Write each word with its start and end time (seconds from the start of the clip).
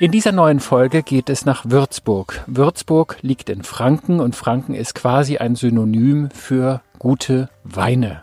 In 0.00 0.12
dieser 0.12 0.30
neuen 0.30 0.60
Folge 0.60 1.02
geht 1.02 1.28
es 1.28 1.44
nach 1.44 1.64
Würzburg. 1.64 2.44
Würzburg 2.46 3.16
liegt 3.22 3.50
in 3.50 3.64
Franken 3.64 4.20
und 4.20 4.36
Franken 4.36 4.74
ist 4.74 4.94
quasi 4.94 5.38
ein 5.38 5.56
Synonym 5.56 6.30
für 6.30 6.82
gute 7.00 7.48
Weine. 7.64 8.22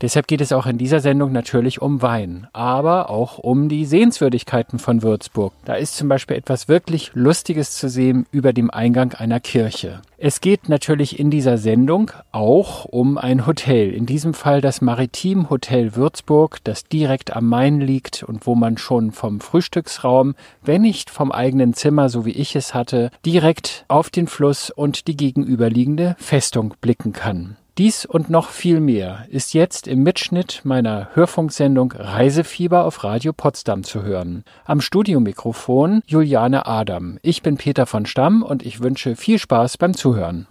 Deshalb 0.00 0.26
geht 0.26 0.40
es 0.40 0.52
auch 0.52 0.66
in 0.66 0.78
dieser 0.78 1.00
Sendung 1.00 1.32
natürlich 1.32 1.80
um 1.80 2.02
Wein, 2.02 2.48
aber 2.52 3.10
auch 3.10 3.38
um 3.38 3.68
die 3.68 3.84
Sehenswürdigkeiten 3.84 4.78
von 4.78 5.02
Würzburg. 5.02 5.52
Da 5.64 5.74
ist 5.74 5.96
zum 5.96 6.08
Beispiel 6.08 6.36
etwas 6.36 6.68
wirklich 6.68 7.10
Lustiges 7.14 7.76
zu 7.76 7.88
sehen 7.88 8.26
über 8.30 8.52
dem 8.52 8.70
Eingang 8.70 9.12
einer 9.14 9.40
Kirche. 9.40 10.02
Es 10.16 10.40
geht 10.40 10.68
natürlich 10.68 11.18
in 11.18 11.30
dieser 11.30 11.58
Sendung 11.58 12.10
auch 12.32 12.84
um 12.86 13.18
ein 13.18 13.46
Hotel. 13.46 13.92
In 13.92 14.06
diesem 14.06 14.32
Fall 14.32 14.60
das 14.60 14.80
Maritim 14.80 15.50
Hotel 15.50 15.96
Würzburg, 15.96 16.58
das 16.64 16.84
direkt 16.84 17.36
am 17.36 17.48
Main 17.48 17.80
liegt 17.80 18.22
und 18.22 18.46
wo 18.46 18.54
man 18.54 18.78
schon 18.78 19.12
vom 19.12 19.40
Frühstücksraum, 19.40 20.34
wenn 20.62 20.82
nicht 20.82 21.10
vom 21.10 21.30
eigenen 21.30 21.74
Zimmer, 21.74 22.08
so 22.08 22.24
wie 22.24 22.30
ich 22.30 22.56
es 22.56 22.74
hatte, 22.74 23.10
direkt 23.26 23.84
auf 23.88 24.10
den 24.10 24.26
Fluss 24.26 24.70
und 24.70 25.08
die 25.08 25.16
gegenüberliegende 25.16 26.16
Festung 26.18 26.74
blicken 26.80 27.12
kann. 27.12 27.56
Dies 27.76 28.06
und 28.06 28.30
noch 28.30 28.50
viel 28.50 28.78
mehr 28.78 29.26
ist 29.30 29.52
jetzt 29.52 29.88
im 29.88 30.04
Mitschnitt 30.04 30.60
meiner 30.62 31.08
Hörfunksendung 31.14 31.90
Reisefieber 31.90 32.84
auf 32.84 33.02
Radio 33.02 33.32
Potsdam 33.32 33.82
zu 33.82 34.04
hören. 34.04 34.44
Am 34.64 34.80
Studiomikrofon 34.80 36.00
Juliane 36.06 36.66
Adam. 36.66 37.18
Ich 37.22 37.42
bin 37.42 37.56
Peter 37.56 37.86
von 37.86 38.06
Stamm 38.06 38.44
und 38.44 38.64
ich 38.64 38.80
wünsche 38.80 39.16
viel 39.16 39.40
Spaß 39.40 39.76
beim 39.78 39.92
Zuhören. 39.92 40.46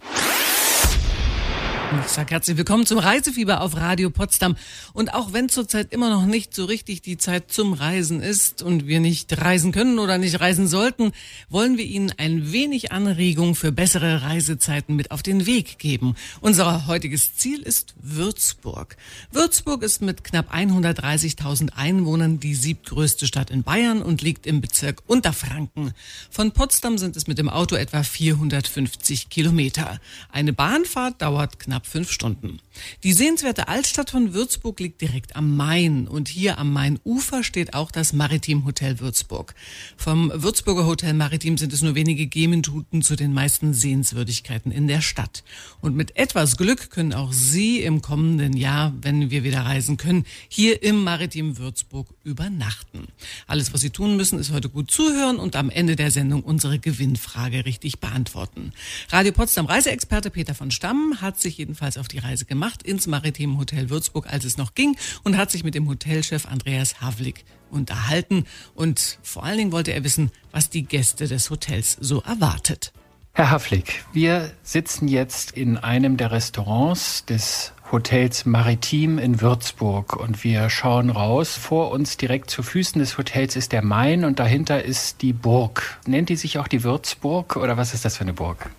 Ich 2.02 2.08
sage 2.08 2.30
herzlich 2.32 2.56
willkommen 2.56 2.86
zum 2.86 2.98
Reisefieber 2.98 3.60
auf 3.60 3.76
Radio 3.76 4.10
Potsdam. 4.10 4.56
Und 4.94 5.14
auch 5.14 5.32
wenn 5.32 5.48
zurzeit 5.48 5.92
immer 5.92 6.10
noch 6.10 6.26
nicht 6.26 6.54
so 6.54 6.64
richtig 6.64 7.02
die 7.02 7.18
Zeit 7.18 7.52
zum 7.52 7.72
Reisen 7.72 8.20
ist 8.20 8.62
und 8.62 8.86
wir 8.86 9.00
nicht 9.00 9.40
reisen 9.40 9.70
können 9.70 9.98
oder 9.98 10.18
nicht 10.18 10.40
reisen 10.40 10.66
sollten, 10.66 11.12
wollen 11.48 11.78
wir 11.78 11.84
Ihnen 11.84 12.12
ein 12.16 12.52
wenig 12.52 12.90
Anregung 12.90 13.54
für 13.54 13.70
bessere 13.70 14.22
Reisezeiten 14.22 14.96
mit 14.96 15.10
auf 15.10 15.22
den 15.22 15.46
Weg 15.46 15.78
geben. 15.78 16.16
Unser 16.40 16.86
heutiges 16.86 17.36
Ziel 17.36 17.60
ist 17.60 17.94
Würzburg. 18.00 18.96
Würzburg 19.30 19.82
ist 19.82 20.02
mit 20.02 20.24
knapp 20.24 20.52
130.000 20.54 21.74
Einwohnern 21.76 22.40
die 22.40 22.54
siebtgrößte 22.54 23.26
Stadt 23.26 23.50
in 23.50 23.62
Bayern 23.62 24.02
und 24.02 24.22
liegt 24.22 24.46
im 24.46 24.60
Bezirk 24.60 25.02
Unterfranken. 25.06 25.92
Von 26.30 26.52
Potsdam 26.52 26.98
sind 26.98 27.16
es 27.16 27.26
mit 27.26 27.38
dem 27.38 27.48
Auto 27.48 27.76
etwa 27.76 28.02
450 28.02 29.28
Kilometer. 29.28 30.00
Eine 30.30 30.52
Bahnfahrt 30.52 31.22
dauert 31.22 31.58
knapp 31.58 31.83
knapp 31.84 31.94
fünf 31.94 32.10
Stunden. 32.10 32.58
Die 33.02 33.12
sehenswerte 33.12 33.68
Altstadt 33.68 34.10
von 34.10 34.34
Würzburg 34.34 34.80
liegt 34.80 35.00
direkt 35.00 35.36
am 35.36 35.56
Main 35.56 36.08
und 36.08 36.28
hier 36.28 36.58
am 36.58 36.72
Mainufer 36.72 37.44
steht 37.44 37.74
auch 37.74 37.90
das 37.90 38.12
Maritim 38.12 38.64
Hotel 38.64 38.98
Würzburg. 39.00 39.54
Vom 39.96 40.32
Würzburger 40.34 40.86
Hotel 40.86 41.14
Maritim 41.14 41.56
sind 41.56 41.72
es 41.72 41.82
nur 41.82 41.94
wenige 41.94 42.26
Gehminuten 42.26 43.02
zu 43.02 43.16
den 43.16 43.32
meisten 43.32 43.74
Sehenswürdigkeiten 43.74 44.72
in 44.72 44.88
der 44.88 45.00
Stadt. 45.00 45.44
Und 45.80 45.94
mit 45.96 46.16
etwas 46.16 46.56
Glück 46.56 46.90
können 46.90 47.12
auch 47.12 47.32
Sie 47.32 47.80
im 47.80 48.02
kommenden 48.02 48.56
Jahr, 48.56 48.92
wenn 49.00 49.30
wir 49.30 49.44
wieder 49.44 49.60
reisen 49.60 49.96
können, 49.96 50.24
hier 50.48 50.82
im 50.82 51.04
Maritim 51.04 51.58
Würzburg 51.58 52.08
übernachten. 52.24 53.06
Alles, 53.46 53.72
was 53.72 53.80
Sie 53.80 53.90
tun 53.90 54.16
müssen, 54.16 54.38
ist 54.38 54.52
heute 54.52 54.68
gut 54.68 54.90
zuhören 54.90 55.36
und 55.36 55.56
am 55.56 55.70
Ende 55.70 55.96
der 55.96 56.10
Sendung 56.10 56.42
unsere 56.42 56.78
Gewinnfrage 56.78 57.64
richtig 57.64 58.00
beantworten. 58.00 58.72
Radio 59.10 59.32
Potsdam 59.32 59.66
Reiseexperte 59.66 60.30
Peter 60.30 60.54
von 60.54 60.70
Stamm 60.70 61.20
hat 61.20 61.40
sich 61.40 61.58
jedenfalls 61.58 61.73
jedenfalls 61.74 61.98
auf 61.98 62.06
die 62.06 62.20
Reise 62.20 62.44
gemacht 62.44 62.84
ins 62.84 63.08
Maritim 63.08 63.58
Hotel 63.58 63.90
Würzburg, 63.90 64.28
als 64.28 64.44
es 64.44 64.56
noch 64.56 64.74
ging, 64.74 64.96
und 65.24 65.36
hat 65.36 65.50
sich 65.50 65.64
mit 65.64 65.74
dem 65.74 65.88
Hotelchef 65.88 66.46
Andreas 66.46 67.00
Havlik 67.00 67.44
unterhalten. 67.68 68.44
Und 68.76 69.18
vor 69.24 69.42
allen 69.42 69.58
Dingen 69.58 69.72
wollte 69.72 69.92
er 69.92 70.04
wissen, 70.04 70.30
was 70.52 70.70
die 70.70 70.84
Gäste 70.84 71.26
des 71.26 71.50
Hotels 71.50 71.96
so 72.00 72.22
erwartet. 72.22 72.92
Herr 73.32 73.50
Havlik, 73.50 74.04
wir 74.12 74.52
sitzen 74.62 75.08
jetzt 75.08 75.50
in 75.50 75.76
einem 75.76 76.16
der 76.16 76.30
Restaurants 76.30 77.24
des 77.24 77.72
Hotels 77.90 78.46
Maritim 78.46 79.18
in 79.18 79.40
Würzburg 79.40 80.14
und 80.14 80.44
wir 80.44 80.70
schauen 80.70 81.10
raus. 81.10 81.56
Vor 81.56 81.90
uns 81.90 82.16
direkt 82.16 82.50
zu 82.50 82.62
Füßen 82.62 83.00
des 83.00 83.18
Hotels 83.18 83.56
ist 83.56 83.72
der 83.72 83.82
Main 83.82 84.24
und 84.24 84.38
dahinter 84.38 84.84
ist 84.84 85.22
die 85.22 85.32
Burg. 85.32 85.98
Nennt 86.06 86.28
die 86.28 86.36
sich 86.36 86.60
auch 86.60 86.68
die 86.68 86.84
Würzburg 86.84 87.56
oder 87.56 87.76
was 87.76 87.94
ist 87.94 88.04
das 88.04 88.16
für 88.16 88.22
eine 88.22 88.32
Burg? 88.32 88.70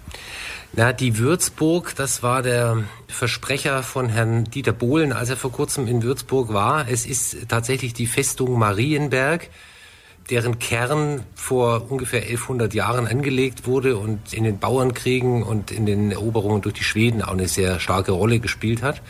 Na, 0.74 0.92
die 0.92 1.18
Würzburg, 1.18 1.96
das 1.96 2.22
war 2.22 2.42
der 2.42 2.84
Versprecher 3.08 3.81
von 3.81 4.09
Herrn 4.09 4.44
Dieter 4.46 4.74
Bohlen, 4.74 5.14
als 5.14 5.30
er 5.30 5.38
vor 5.38 5.52
kurzem 5.52 5.88
in 5.88 6.03
Würzburg 6.03 6.52
war. 6.52 6.90
Es 6.90 7.06
ist 7.06 7.48
tatsächlich 7.48 7.94
die 7.94 8.08
Festung 8.08 8.59
Marienberg, 8.59 9.50
deren 10.30 10.59
Kern 10.59 11.24
vor 11.34 11.90
ungefähr 11.90 12.24
1100 12.24 12.74
Jahren 12.74 13.08
angelegt 13.08 13.68
wurde 13.68 13.96
und 13.96 14.34
in 14.34 14.44
den 14.44 14.59
Bauernkriegen 14.59 15.44
und 15.44 15.72
in 15.72 15.86
den 15.86 16.12
Eroberungen 16.12 16.62
durch 16.62 16.75
die 16.75 16.84
Schweden 16.84 17.22
auch 17.22 17.34
eine 17.34 17.48
sehr 17.48 17.80
starke 17.80 18.12
Rolle 18.12 18.40
gespielt 18.40 18.81
hat 18.81 19.02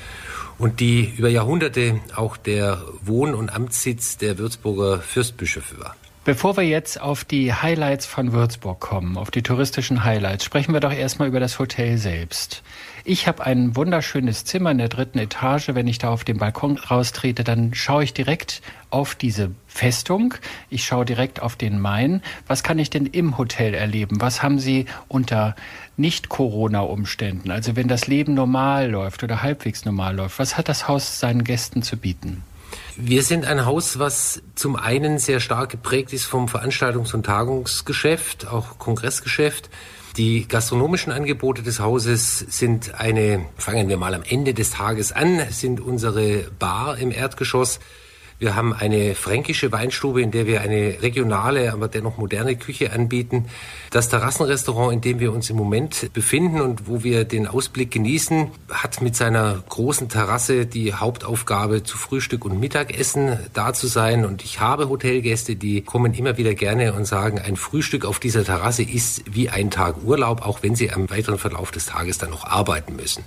und 0.58 0.80
die 0.80 1.14
über 1.18 1.30
Jahrhunderte 1.30 2.00
auch 2.16 2.38
der 2.38 2.82
Wohn- 3.02 3.34
und 3.34 3.50
Amtssitz 3.50 4.18
der 4.18 4.38
Würzburger 4.38 5.00
Fürstbischöfe 5.00 5.80
war. 5.80 5.96
Bevor 6.26 6.58
wir 6.58 6.64
jetzt 6.64 7.00
auf 7.00 7.24
die 7.24 7.54
Highlights 7.54 8.08
von 8.08 8.32
Würzburg 8.34 8.80
kommen, 8.80 9.16
auf 9.16 9.30
die 9.30 9.44
touristischen 9.44 10.04
Highlights, 10.04 10.44
sprechen 10.44 10.74
wir 10.74 10.80
doch 10.80 10.92
erstmal 10.92 11.28
über 11.28 11.40
das 11.40 11.60
Hotel 11.60 12.00
selbst. 12.00 12.64
Ich 13.04 13.28
habe 13.28 13.46
ein 13.46 13.76
wunderschönes 13.76 14.44
Zimmer 14.44 14.72
in 14.72 14.80
der 14.80 14.90
dritten 14.90 15.20
Etage. 15.20 15.70
Wenn 15.76 15.86
ich 15.86 16.00
da 16.00 16.10
auf 16.10 16.24
den 16.24 16.40
Balkon 16.40 16.80
raustrete, 16.80 17.44
dann 17.44 17.76
schaue 17.76 18.06
ich 18.06 18.16
direkt 18.16 18.64
auf 18.90 19.14
diese 19.14 19.52
Festung. 19.68 20.34
Ich 20.72 20.84
schaue 20.84 21.06
direkt 21.06 21.44
auf 21.44 21.58
den 21.58 21.80
Main. 21.80 22.24
Was 22.48 22.64
kann 22.64 22.80
ich 22.80 22.90
denn 22.90 23.06
im 23.06 23.38
Hotel 23.38 23.76
erleben? 23.76 24.20
Was 24.20 24.42
haben 24.42 24.58
Sie 24.58 24.88
unter 25.08 25.56
Nicht-Corona-Umständen? 25.96 27.52
Also 27.52 27.76
wenn 27.76 27.88
das 27.88 28.08
Leben 28.08 28.34
normal 28.34 28.90
läuft 28.90 29.22
oder 29.22 29.44
halbwegs 29.44 29.86
normal 29.86 30.16
läuft, 30.16 30.40
was 30.40 30.58
hat 30.58 30.70
das 30.70 30.88
Haus 30.88 31.20
seinen 31.20 31.44
Gästen 31.44 31.84
zu 31.84 31.98
bieten? 31.98 32.42
Wir 32.98 33.24
sind 33.24 33.46
ein 33.46 33.66
Haus, 33.66 34.00
was 34.00 34.42
zum 34.56 34.78
einen 34.78 35.20
sehr 35.20 35.42
stark 35.42 35.70
geprägt 35.70 36.14
ist 36.14 36.24
vom 36.24 36.46
Veranstaltungs- 36.46 37.14
und 37.14 37.26
Tagungsgeschäft, 37.26 38.48
auch 38.48 38.80
Kongressgeschäft. 38.80 39.70
Die 40.16 40.48
gastronomischen 40.48 41.12
Angebote 41.12 41.62
des 41.62 41.82
Hauses 41.82 42.40
sind 42.40 42.96
eine, 42.96 43.46
fangen 43.58 43.90
wir 43.90 43.98
mal 43.98 44.14
am 44.14 44.24
Ende 44.24 44.54
des 44.54 44.70
Tages 44.70 45.12
an, 45.12 45.42
sind 45.50 45.82
unsere 45.82 46.50
Bar 46.58 46.98
im 46.98 47.12
Erdgeschoss 47.12 47.82
wir 48.38 48.56
haben 48.56 48.74
eine 48.74 49.16
fränkische 49.16 49.72
Weinstube, 49.72 50.22
in 50.22 50.32
der 50.32 50.46
wir 50.46 50.62
eine 50.62 51.02
regionale, 51.02 51.72
aber 51.72 51.88
dennoch 51.88 52.18
moderne 52.18 52.58
Küche 52.58 52.92
anbieten. 52.92 53.46
Das 53.92 54.10
Terrassenrestaurant, 54.10 54.94
in 54.94 55.02
dem 55.02 55.20
wir 55.20 55.32
uns 55.32 55.50
im 55.50 55.56
Moment 55.56 56.12
befinden 56.12 56.60
und 56.60 56.88
wo 56.88 57.04
wir 57.04 57.24
den 57.24 57.48
Ausblick 57.48 57.92
genießen, 57.92 58.52
hat 58.70 59.02
mit 59.02 59.16
seiner 59.16 59.64
großen 59.70 60.10
Terrasse 60.10 60.66
die 60.66 60.94
Hauptaufgabe, 60.94 61.84
zu 61.84 61.98
Frühstück 61.98 62.44
und 62.44 62.60
Mittagessen 62.60 63.40
da 63.54 63.74
zu 63.74 63.88
sein. 63.88 64.26
Und 64.26 64.44
ich 64.44 64.60
habe 64.60 64.90
Hotelgäste, 64.90 65.56
die 65.56 65.82
kommen 65.82 66.14
immer 66.14 66.38
wieder 66.38 66.56
gerne 66.56 66.94
und 66.94 67.06
sagen, 67.06 67.40
ein 67.40 67.56
Frühstück 67.56 68.04
auf 68.04 68.20
dieser 68.20 68.44
Terrasse 68.44 68.84
ist 68.84 69.24
wie 69.34 69.50
ein 69.50 69.72
Tag 69.72 70.04
Urlaub, 70.04 70.46
auch 70.46 70.62
wenn 70.62 70.76
sie 70.76 70.92
am 70.92 71.10
weiteren 71.10 71.38
Verlauf 71.38 71.72
des 71.72 71.86
Tages 71.86 72.18
dann 72.18 72.32
noch 72.32 72.44
arbeiten 72.44 72.98
müssen. 72.98 73.24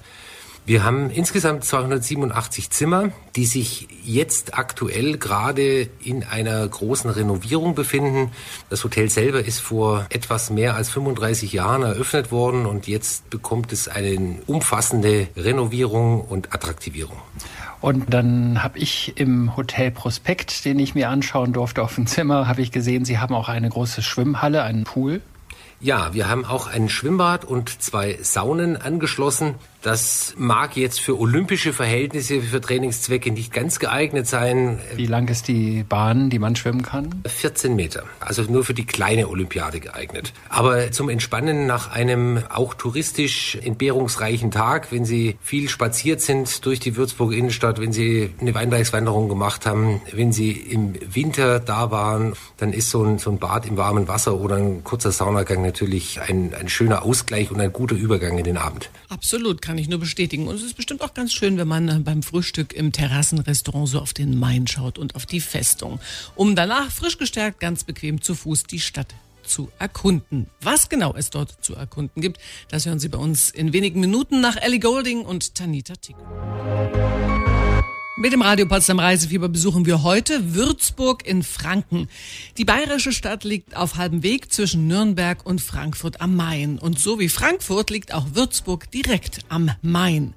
Wir 0.68 0.84
haben 0.84 1.08
insgesamt 1.08 1.64
287 1.64 2.68
Zimmer, 2.68 3.10
die 3.36 3.46
sich 3.46 3.88
jetzt 4.04 4.58
aktuell 4.58 5.16
gerade 5.16 5.88
in 6.04 6.24
einer 6.24 6.68
großen 6.68 7.08
Renovierung 7.08 7.74
befinden. 7.74 8.32
Das 8.68 8.84
Hotel 8.84 9.08
selber 9.08 9.42
ist 9.42 9.60
vor 9.60 10.04
etwas 10.10 10.50
mehr 10.50 10.74
als 10.74 10.90
35 10.90 11.54
Jahren 11.54 11.84
eröffnet 11.84 12.30
worden 12.30 12.66
und 12.66 12.86
jetzt 12.86 13.30
bekommt 13.30 13.72
es 13.72 13.88
eine 13.88 14.40
umfassende 14.46 15.28
Renovierung 15.38 16.20
und 16.20 16.52
Attraktivierung. 16.52 17.16
Und 17.80 18.12
dann 18.12 18.62
habe 18.62 18.78
ich 18.78 19.14
im 19.16 19.56
Hotel 19.56 19.90
Prospekt, 19.90 20.66
den 20.66 20.78
ich 20.80 20.94
mir 20.94 21.08
anschauen 21.08 21.54
durfte 21.54 21.82
auf 21.82 21.94
dem 21.94 22.06
Zimmer, 22.06 22.46
habe 22.46 22.60
ich 22.60 22.72
gesehen, 22.72 23.06
Sie 23.06 23.18
haben 23.18 23.34
auch 23.34 23.48
eine 23.48 23.70
große 23.70 24.02
Schwimmhalle, 24.02 24.64
einen 24.64 24.84
Pool. 24.84 25.22
Ja, 25.80 26.12
wir 26.12 26.28
haben 26.28 26.44
auch 26.44 26.66
ein 26.66 26.88
Schwimmbad 26.88 27.44
und 27.44 27.80
zwei 27.80 28.18
Saunen 28.20 28.76
angeschlossen. 28.76 29.54
Das 29.88 30.34
mag 30.36 30.76
jetzt 30.76 31.00
für 31.00 31.18
olympische 31.18 31.72
Verhältnisse, 31.72 32.42
für 32.42 32.60
Trainingszwecke 32.60 33.30
nicht 33.30 33.54
ganz 33.54 33.78
geeignet 33.78 34.26
sein. 34.26 34.78
Wie 34.96 35.06
lang 35.06 35.28
ist 35.28 35.48
die 35.48 35.82
Bahn, 35.82 36.28
die 36.28 36.38
man 36.38 36.56
schwimmen 36.56 36.82
kann? 36.82 37.22
14 37.26 37.74
Meter. 37.74 38.02
Also 38.20 38.42
nur 38.42 38.64
für 38.64 38.74
die 38.74 38.84
kleine 38.84 39.30
Olympiade 39.30 39.80
geeignet. 39.80 40.34
Aber 40.50 40.92
zum 40.92 41.08
Entspannen 41.08 41.66
nach 41.66 41.90
einem 41.90 42.42
auch 42.50 42.74
touristisch 42.74 43.56
entbehrungsreichen 43.62 44.50
Tag, 44.50 44.92
wenn 44.92 45.06
Sie 45.06 45.38
viel 45.40 45.70
spaziert 45.70 46.20
sind 46.20 46.66
durch 46.66 46.80
die 46.80 46.96
Würzburger 46.96 47.38
Innenstadt, 47.38 47.80
wenn 47.80 47.94
Sie 47.94 48.28
eine 48.42 48.54
Weinbergswanderung 48.54 49.30
gemacht 49.30 49.64
haben, 49.64 50.02
wenn 50.12 50.32
Sie 50.32 50.50
im 50.50 50.96
Winter 51.00 51.60
da 51.60 51.90
waren, 51.90 52.34
dann 52.58 52.74
ist 52.74 52.90
so 52.90 53.02
ein, 53.02 53.16
so 53.16 53.30
ein 53.30 53.38
Bad 53.38 53.64
im 53.64 53.78
warmen 53.78 54.06
Wasser 54.06 54.38
oder 54.38 54.56
ein 54.56 54.84
kurzer 54.84 55.12
Saunagang 55.12 55.62
natürlich 55.62 56.20
ein, 56.20 56.52
ein 56.52 56.68
schöner 56.68 57.06
Ausgleich 57.06 57.50
und 57.50 57.58
ein 57.62 57.72
guter 57.72 57.96
Übergang 57.96 58.36
in 58.36 58.44
den 58.44 58.58
Abend. 58.58 58.90
Absolut 59.08 59.62
kann 59.62 59.77
ich 59.78 59.88
nur 59.88 59.98
bestätigen. 59.98 60.48
Und 60.48 60.56
es 60.56 60.62
ist 60.62 60.76
bestimmt 60.76 61.02
auch 61.02 61.14
ganz 61.14 61.32
schön, 61.32 61.58
wenn 61.58 61.68
man 61.68 62.04
beim 62.04 62.22
Frühstück 62.22 62.72
im 62.72 62.92
Terrassenrestaurant 62.92 63.88
so 63.88 64.00
auf 64.00 64.12
den 64.12 64.38
Main 64.38 64.66
schaut 64.66 64.98
und 64.98 65.14
auf 65.14 65.26
die 65.26 65.40
Festung, 65.40 66.00
um 66.34 66.54
danach 66.54 66.90
frisch 66.90 67.18
gestärkt 67.18 67.60
ganz 67.60 67.84
bequem 67.84 68.20
zu 68.20 68.34
Fuß 68.34 68.64
die 68.64 68.80
Stadt 68.80 69.14
zu 69.44 69.70
erkunden. 69.78 70.46
Was 70.60 70.88
genau 70.88 71.14
es 71.16 71.30
dort 71.30 71.64
zu 71.64 71.74
erkunden 71.74 72.20
gibt, 72.20 72.38
das 72.68 72.86
hören 72.86 72.98
Sie 72.98 73.08
bei 73.08 73.18
uns 73.18 73.50
in 73.50 73.72
wenigen 73.72 74.00
Minuten 74.00 74.40
nach 74.40 74.56
Ellie 74.56 74.80
Golding 74.80 75.22
und 75.22 75.54
Tanita 75.54 75.94
Tick. 75.96 76.16
Mit 78.20 78.32
dem 78.32 78.42
Radio 78.42 78.66
Potsdam 78.66 78.98
Reisefieber 78.98 79.48
besuchen 79.48 79.86
wir 79.86 80.02
heute 80.02 80.52
Würzburg 80.56 81.24
in 81.24 81.44
Franken. 81.44 82.08
Die 82.56 82.64
bayerische 82.64 83.12
Stadt 83.12 83.44
liegt 83.44 83.76
auf 83.76 83.94
halbem 83.94 84.24
Weg 84.24 84.52
zwischen 84.52 84.88
Nürnberg 84.88 85.46
und 85.46 85.60
Frankfurt 85.60 86.20
am 86.20 86.34
Main. 86.34 86.80
Und 86.80 86.98
so 86.98 87.20
wie 87.20 87.28
Frankfurt 87.28 87.90
liegt 87.90 88.12
auch 88.12 88.26
Würzburg 88.32 88.90
direkt 88.90 89.44
am 89.48 89.70
Main. 89.82 90.34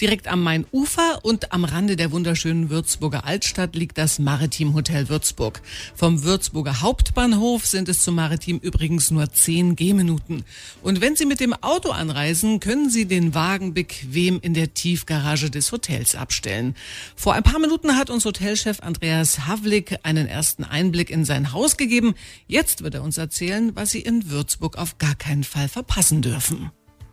Direkt 0.00 0.28
am 0.28 0.44
Mainufer 0.44 1.24
und 1.24 1.50
am 1.50 1.64
Rande 1.64 1.96
der 1.96 2.12
wunderschönen 2.12 2.70
Würzburger 2.70 3.24
Altstadt 3.24 3.74
liegt 3.74 3.98
das 3.98 4.20
Maritim 4.20 4.72
Hotel 4.72 5.08
Würzburg. 5.08 5.60
Vom 5.96 6.22
Würzburger 6.22 6.82
Hauptbahnhof 6.82 7.66
sind 7.66 7.88
es 7.88 8.04
zum 8.04 8.14
Maritim 8.14 8.60
übrigens 8.60 9.10
nur 9.10 9.32
zehn 9.32 9.74
Gehminuten. 9.74 10.44
Und 10.84 11.00
wenn 11.00 11.16
Sie 11.16 11.26
mit 11.26 11.40
dem 11.40 11.52
Auto 11.52 11.90
anreisen, 11.90 12.60
können 12.60 12.90
Sie 12.90 13.06
den 13.06 13.34
Wagen 13.34 13.74
bequem 13.74 14.38
in 14.40 14.54
der 14.54 14.72
Tiefgarage 14.72 15.50
des 15.50 15.72
Hotels 15.72 16.14
abstellen. 16.14 16.76
Vor 17.24 17.32
ein 17.32 17.42
paar 17.42 17.58
Minuten 17.58 17.96
hat 17.96 18.10
uns 18.10 18.26
Hotelchef 18.26 18.80
Andreas 18.80 19.46
Havlik 19.46 19.98
einen 20.02 20.26
ersten 20.26 20.62
Einblick 20.62 21.08
in 21.08 21.24
sein 21.24 21.54
Haus 21.54 21.78
gegeben. 21.78 22.14
Jetzt 22.46 22.84
wird 22.84 22.96
er 22.96 23.02
uns 23.02 23.16
erzählen, 23.16 23.74
was 23.74 23.92
Sie 23.92 24.00
in 24.00 24.30
Würzburg 24.30 24.76
auf 24.76 24.98
gar 24.98 25.14
keinen 25.14 25.42
Fall 25.42 25.70
verpassen 25.70 26.20
dürfen. 26.20 26.70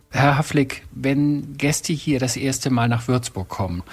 Herr 0.10 0.38
Havlik, 0.38 0.86
wenn 0.92 1.56
Gäste 1.56 1.94
hier 1.94 2.20
das 2.20 2.36
erste 2.36 2.70
Mal 2.70 2.90
nach 2.90 3.08
Würzburg 3.08 3.48
kommen, 3.48 3.84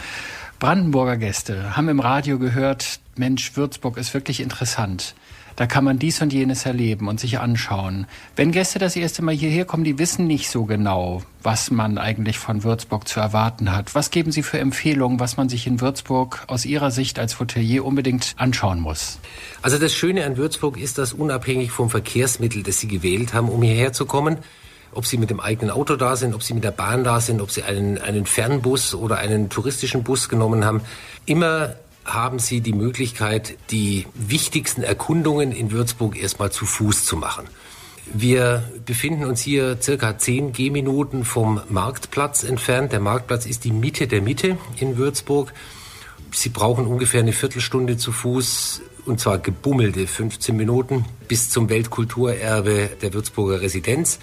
Brandenburger 0.59 1.19
Gäste 1.19 1.77
haben 1.77 1.89
im 1.89 2.01
Radio 2.01 2.41
gehört, 2.41 2.99
Mensch, 3.15 3.57
Würzburg 3.57 3.97
ist 3.97 4.13
wirklich 4.13 4.41
interessant. 4.41 5.15
Da 5.59 5.67
kann 5.67 5.83
man 5.83 5.99
dies 5.99 6.23
und 6.23 6.33
jenes 6.33 6.67
erleben 6.67 7.09
und 7.09 7.19
sich 7.19 7.41
anschauen. 7.41 8.07
Wenn 8.37 8.53
Gäste 8.53 8.79
das 8.79 8.95
erste 8.95 9.23
Mal 9.23 9.35
hierher 9.35 9.65
kommen, 9.65 9.83
die 9.83 9.99
wissen 9.99 10.29
nicht 10.29 10.49
so 10.51 10.67
genau, 10.67 11.25
was 11.43 11.73
man 11.73 11.99
eigentlich 11.99 12.39
von 12.39 12.63
Würzburg 12.63 13.09
zu 13.09 13.19
erwarten 13.19 13.75
hat. 13.75 13.93
Was 13.97 14.13
geben 14.13 14.31
Sie 14.31 14.45
für 14.45 14.61
Empfehlungen, 14.61 15.19
was 15.19 15.37
man 15.37 15.49
sich 15.49 15.67
in 15.67 15.81
Würzburg 15.81 16.45
aus 16.47 16.65
Ihrer 16.65 16.93
Sicht 16.93 17.19
als 17.19 17.41
Hotelier 17.41 17.85
unbedingt 17.85 18.37
anschauen 18.37 18.79
muss? 18.79 19.19
Also 19.61 19.79
das 19.79 19.93
Schöne 19.93 20.25
an 20.27 20.37
Würzburg 20.37 20.79
ist, 20.79 20.97
dass 20.97 21.13
unabhängig 21.13 21.73
vom 21.73 21.91
Verkehrsmittel, 21.91 22.63
das 22.63 22.79
Sie 22.79 22.87
gewählt 22.87 23.35
haben, 23.35 23.49
um 23.49 23.61
hierher 23.61 23.93
zu 23.93 24.07
kommen, 24.07 24.37
ob 24.93 25.07
Sie 25.07 25.19
mit 25.19 25.29
dem 25.29 25.41
eigenen 25.41 25.73
Auto 25.73 25.97
da 25.97 26.15
sind, 26.15 26.37
ob 26.37 26.45
Sie 26.45 26.55
mit 26.55 26.63
der 26.63 26.71
Bahn 26.71 27.03
da 27.03 27.21
sind, 27.21 27.41
ob 27.41 27.51
Sie 27.51 27.65
einen, 27.65 27.99
einen 27.99 28.27
Fernbus 28.27 28.95
oder 28.95 29.19
einen 29.19 29.49
touristischen 29.49 30.05
Bus 30.05 30.29
genommen 30.29 30.65
haben, 30.65 30.83
immer 31.27 31.75
haben 32.15 32.39
Sie 32.39 32.61
die 32.61 32.73
Möglichkeit, 32.73 33.57
die 33.71 34.07
wichtigsten 34.15 34.83
Erkundungen 34.83 35.53
in 35.53 35.71
Würzburg 35.71 36.21
erstmal 36.21 36.51
zu 36.51 36.67
Fuß 36.67 37.05
zu 37.05 37.17
machen. 37.17 37.47
Wir 38.13 38.65
befinden 38.87 39.25
uns 39.25 39.43
hier 39.43 39.77
circa 39.81 40.17
zehn 40.17 40.53
Gehminuten 40.53 41.25
vom 41.25 41.61
Marktplatz 41.69 42.43
entfernt. 42.43 42.93
Der 42.93 43.01
Marktplatz 43.01 43.45
ist 43.45 43.65
die 43.65 43.73
Mitte 43.73 44.07
der 44.07 44.23
Mitte 44.23 44.57
in 44.79 44.97
Würzburg. 44.97 45.53
Sie 46.33 46.49
brauchen 46.49 46.87
ungefähr 46.87 47.21
eine 47.21 47.33
Viertelstunde 47.33 47.99
zu 47.99 48.13
Fuß 48.13 48.83
und 49.05 49.21
zwar 49.21 49.39
gebummelte 49.39 50.07
15 50.07 50.57
Minuten 50.57 51.05
bis 51.29 51.51
zum 51.51 51.69
Weltkulturerbe 51.69 52.91
der 53.01 53.13
Würzburger 53.13 53.61
Residenz. 53.61 54.19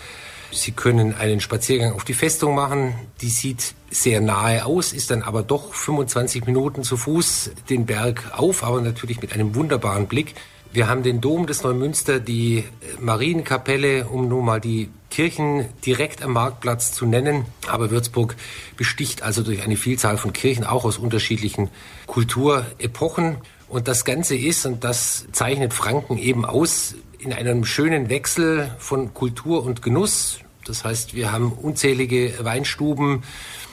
Sie 0.51 0.71
können 0.71 1.15
einen 1.15 1.41
Spaziergang 1.41 1.93
auf 1.93 2.03
die 2.03 2.13
Festung 2.13 2.55
machen. 2.55 2.95
Die 3.21 3.29
sieht 3.29 3.75
sehr 3.89 4.21
nahe 4.21 4.65
aus, 4.65 4.93
ist 4.93 5.11
dann 5.11 5.21
aber 5.21 5.43
doch 5.43 5.73
25 5.73 6.45
Minuten 6.45 6.83
zu 6.83 6.97
Fuß 6.97 7.51
den 7.69 7.85
Berg 7.85 8.31
auf, 8.35 8.63
aber 8.63 8.81
natürlich 8.81 9.21
mit 9.21 9.33
einem 9.33 9.55
wunderbaren 9.55 10.07
Blick. 10.07 10.35
Wir 10.75 10.89
haben 10.89 11.03
den 11.03 11.21
Dom 11.21 11.47
des 11.47 11.63
Neumünster, 11.63 12.19
die 12.19 12.65
Marienkapelle, 12.99 14.07
um 14.07 14.27
nun 14.27 14.43
mal 14.43 14.59
die 14.59 14.89
Kirchen 15.09 15.65
direkt 15.85 16.21
am 16.21 16.33
Marktplatz 16.33 16.91
zu 16.91 17.05
nennen. 17.05 17.45
Aber 17.67 17.91
Würzburg 17.91 18.35
besticht 18.75 19.23
also 19.23 19.41
durch 19.41 19.63
eine 19.63 19.77
Vielzahl 19.77 20.17
von 20.17 20.33
Kirchen, 20.33 20.65
auch 20.65 20.83
aus 20.83 20.97
unterschiedlichen 20.97 21.69
Kulturepochen. 22.07 23.37
Und 23.69 23.87
das 23.87 24.03
Ganze 24.03 24.35
ist, 24.35 24.65
und 24.65 24.83
das 24.83 25.25
zeichnet 25.31 25.73
Franken 25.73 26.17
eben 26.17 26.43
aus, 26.43 26.95
in 27.25 27.33
einem 27.33 27.65
schönen 27.65 28.09
Wechsel 28.09 28.71
von 28.77 29.15
Kultur 29.15 29.65
und 29.65 29.81
Genuss. 29.81 30.39
Das 30.63 30.83
heißt, 30.83 31.15
wir 31.15 31.31
haben 31.31 31.51
unzählige 31.51 32.33
Weinstuben, 32.41 33.23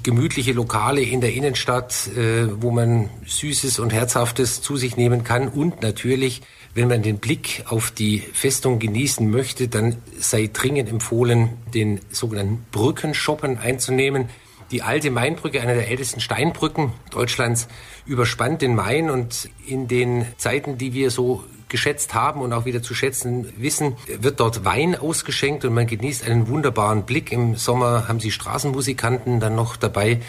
gemütliche 0.03 0.53
Lokale 0.53 1.03
in 1.03 1.21
der 1.21 1.35
Innenstadt, 1.35 2.09
äh, 2.17 2.49
wo 2.63 2.71
man 2.71 3.11
Süßes 3.27 3.79
und 3.79 3.93
Herzhaftes 3.93 4.63
zu 4.63 4.79
sich 4.79 4.97
nehmen 4.97 5.23
kann. 5.23 5.49
Und 5.49 5.83
natürlich, 5.83 6.41
wenn 6.75 6.89
man 6.89 7.03
den 7.03 7.19
Blick 7.19 7.65
auf 7.67 7.91
die 7.91 8.21
Festung 8.21 8.79
genießen 8.79 9.31
möchte, 9.31 9.69
dann 9.69 9.97
sei 10.19 10.49
dringend 10.51 10.89
empfohlen, 10.89 11.51
den 11.75 12.01
sogenannten 12.11 12.65
Brückenshoppen 12.73 13.59
einzunehmen. 13.59 14.31
Die 14.73 14.83
alte 14.83 15.11
Mainbrücke, 15.11 15.61
eine 15.61 15.75
der 15.75 15.89
ältesten 15.89 16.21
Steinbrücken 16.21 16.93
Deutschlands, 17.11 17.69
überspannt 18.07 18.63
den 18.63 18.75
Main 18.75 19.11
und 19.11 19.51
in 19.67 19.87
den 19.87 20.27
Zeiten, 20.39 20.79
die 20.79 20.95
wir 20.95 21.11
so 21.11 21.45
geschätzt 21.69 22.15
haben 22.15 22.41
und 22.41 22.53
auch 22.55 22.65
wieder 22.65 22.83
zu 22.83 22.95
schätzen 22.95 23.53
wissen, 23.59 23.97
wird 24.07 24.41
dort 24.41 24.65
Wein 24.65 24.95
ausgeschenkt 24.95 25.67
und 25.67 25.75
man 25.75 25.87
genießt 25.87 26.27
einen 26.27 26.49
wunderbaren 26.49 27.05
Blick. 27.05 27.33
Im 27.33 27.57
Sommer 27.57 28.09
haben 28.09 28.19
sie 28.19 28.31
Straßenmusikanten 28.31 29.41
dann 29.41 29.55
noch 29.55 29.77
dabei 29.77 30.21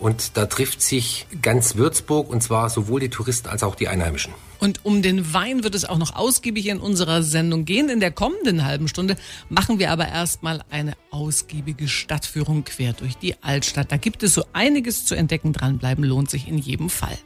und 0.00 0.36
da 0.36 0.46
trifft 0.46 0.82
sich 0.82 1.26
ganz 1.42 1.76
Würzburg 1.76 2.28
und 2.28 2.42
zwar 2.42 2.70
sowohl 2.70 3.00
die 3.00 3.10
Touristen 3.10 3.48
als 3.48 3.62
auch 3.62 3.74
die 3.74 3.88
Einheimischen. 3.88 4.32
Und 4.58 4.84
um 4.84 5.00
den 5.00 5.32
Wein 5.32 5.62
wird 5.62 5.74
es 5.74 5.84
auch 5.84 5.98
noch 5.98 6.14
ausgiebig 6.14 6.66
in 6.66 6.80
unserer 6.80 7.22
Sendung 7.22 7.64
gehen. 7.64 7.88
In 7.88 8.00
der 8.00 8.10
kommenden 8.10 8.64
halben 8.64 8.88
Stunde 8.88 9.16
machen 9.48 9.78
wir 9.78 9.90
aber 9.90 10.08
erstmal 10.08 10.62
eine 10.70 10.94
ausgiebige 11.10 11.88
Stadtführung 11.88 12.64
quer 12.64 12.92
durch 12.92 13.16
die 13.16 13.42
Altstadt. 13.42 13.90
Da 13.90 13.96
gibt 13.96 14.22
es 14.22 14.34
so 14.34 14.44
einiges 14.52 15.06
zu 15.06 15.14
entdecken. 15.14 15.52
Dranbleiben 15.52 16.04
lohnt 16.04 16.30
sich 16.30 16.46
in 16.46 16.58
jedem 16.58 16.90
Fall. 16.90 17.18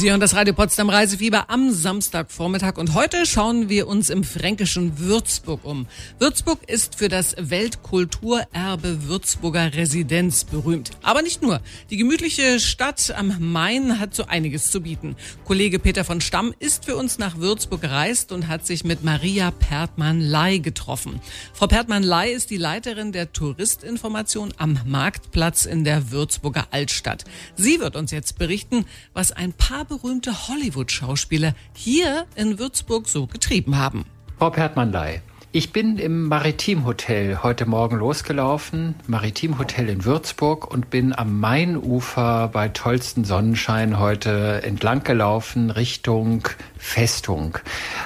Sie 0.00 0.10
hören 0.10 0.20
das 0.20 0.34
Radio 0.34 0.54
Potsdam 0.54 0.88
Reisefieber 0.88 1.50
am 1.50 1.70
Samstagvormittag 1.70 2.78
und 2.78 2.94
heute 2.94 3.26
schauen 3.26 3.68
wir 3.68 3.86
uns 3.86 4.08
im 4.08 4.24
fränkischen 4.24 4.98
Würzburg 4.98 5.62
um. 5.62 5.86
Würzburg 6.18 6.58
ist 6.68 6.96
für 6.96 7.08
das 7.08 7.34
Weltkulturerbe 7.38 9.08
Würzburger 9.08 9.74
Residenz 9.74 10.44
berühmt. 10.44 10.90
Aber 11.02 11.20
nicht 11.20 11.42
nur. 11.42 11.60
Die 11.90 11.98
gemütliche 11.98 12.60
Stadt 12.60 13.12
am 13.14 13.36
Main 13.52 14.00
hat 14.00 14.14
so 14.14 14.24
einiges 14.24 14.70
zu 14.70 14.80
bieten. 14.80 15.16
Kollege 15.44 15.78
Peter 15.78 16.04
von 16.04 16.20
Stamm 16.20 16.54
ist 16.58 16.86
für 16.86 16.96
uns 16.96 17.18
nach 17.18 17.38
Würzburg 17.38 17.82
gereist 17.82 18.32
und 18.32 18.48
hat 18.48 18.66
sich 18.66 18.84
mit 18.84 19.04
Maria 19.04 19.50
Pertmann-Ley 19.50 20.60
getroffen. 20.60 21.20
Frau 21.52 21.66
Pertmann-Ley 21.66 22.32
ist 22.32 22.50
die 22.50 22.56
Leiterin 22.56 23.12
der 23.12 23.32
Touristinformation 23.32 24.52
am 24.56 24.78
Marktplatz 24.86 25.64
in 25.64 25.84
der 25.84 26.10
Würzburger 26.10 26.68
Altstadt. 26.70 27.24
Sie 27.56 27.80
wird 27.80 27.96
uns 27.96 28.10
jetzt 28.10 28.38
berichten, 28.38 28.86
was 29.12 29.32
ein 29.32 29.52
paar 29.52 29.69
berühmte 29.88 30.48
Hollywood-Schauspieler 30.48 31.54
hier 31.74 32.26
in 32.34 32.58
Würzburg 32.58 33.08
so 33.08 33.26
getrieben 33.26 33.78
haben. 33.78 34.04
Frau 34.38 34.50
Pertmann-Ley, 34.50 35.20
ich 35.52 35.72
bin 35.72 35.98
im 35.98 36.28
Maritimhotel 36.28 37.42
heute 37.42 37.66
Morgen 37.66 37.96
losgelaufen, 37.96 38.94
Maritimhotel 39.08 39.88
in 39.88 40.04
Würzburg 40.04 40.70
und 40.70 40.90
bin 40.90 41.12
am 41.12 41.40
Mainufer 41.40 42.48
bei 42.52 42.68
tollsten 42.68 43.24
Sonnenschein 43.24 43.98
heute 43.98 44.62
entlang 44.62 45.02
gelaufen 45.02 45.70
Richtung 45.70 46.48
Festung. 46.80 47.58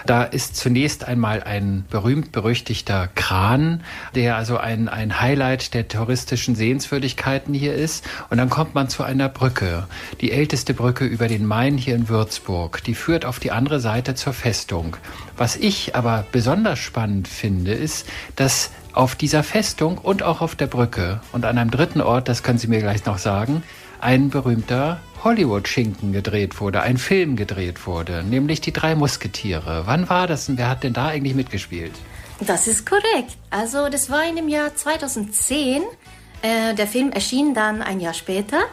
Da 0.05 0.25
ist 0.25 0.57
zunächst 0.57 1.05
einmal 1.05 1.45
ein 1.45 1.85
berühmt-berüchtigter 1.91 3.09
Kran, 3.15 3.85
der 4.17 4.37
also 4.37 4.59
ein, 4.59 4.89
ein 4.89 5.21
Highlight 5.21 5.75
der 5.75 5.87
touristischen 5.87 6.57
Sehenswürdigkeiten 6.57 7.55
hier 7.55 7.75
ist. 7.75 8.05
Und 8.31 8.39
dann 8.39 8.51
kommt 8.51 8.75
man 8.75 8.89
zu 8.89 9.05
einer 9.05 9.29
Brücke, 9.29 9.87
die 10.21 10.33
älteste 10.33 10.75
Brücke 10.75 11.05
über 11.05 11.29
den 11.29 11.47
Main 11.47 11.79
hier 11.79 11.95
in 11.95 12.09
Würzburg. 12.09 12.83
Die 12.85 12.95
führt 12.95 13.25
auf 13.25 13.39
die 13.39 13.53
andere 13.53 13.79
Seite 13.79 14.17
zur 14.17 14.33
Festung. 14.33 14.97
Was 15.37 15.57
ich 15.57 15.95
aber 15.95 16.27
besonders 16.33 16.81
spannend 16.81 17.29
finde, 17.29 17.73
ist, 17.73 18.07
dass 18.35 18.71
auf 18.95 19.17
dieser 19.17 19.43
Festung 19.43 19.99
und 19.99 20.23
auch 20.23 20.41
auf 20.41 20.55
der 20.55 20.67
Brücke 20.67 21.21
und 21.33 21.45
an 21.45 21.59
einem 21.59 21.71
dritten 21.71 22.01
Ort, 22.01 22.29
das 22.29 22.43
können 22.43 22.59
Sie 22.59 22.69
mir 22.69 22.81
gleich 22.81 23.05
noch 23.05 23.19
sagen, 23.19 23.63
ein 24.01 24.31
berühmter 24.31 25.01
Hollywood-Schinken 25.25 26.13
gedreht 26.13 26.61
wurde, 26.61 26.83
ein 26.83 26.99
Film 26.99 27.37
gedreht 27.37 27.87
wurde, 27.87 28.23
nämlich 28.23 28.61
Die 28.61 28.73
drei 28.73 28.95
Musketiere. 28.95 29.83
Wann 29.87 30.09
war 30.09 30.27
das 30.27 30.49
und 30.49 30.59
wer 30.59 30.69
hat 30.69 30.85
denn 30.85 30.93
da 30.93 31.07
eigentlich 31.07 31.35
mitgespielt? 31.35 31.93
Das 32.41 32.67
ist 32.67 32.85
korrekt. 32.85 33.37
Also 33.51 33.89
das 33.89 34.11
war 34.11 34.29
in 34.29 34.37
dem 34.37 34.49
Jahr 34.49 34.75
2010. 34.75 35.83
Äh, 36.43 36.75
der 36.75 36.87
Film 36.87 37.11
erschien 37.11 37.55
dann 37.55 37.81
ein 37.81 38.01
Jahr 38.01 38.15
später 38.15 38.65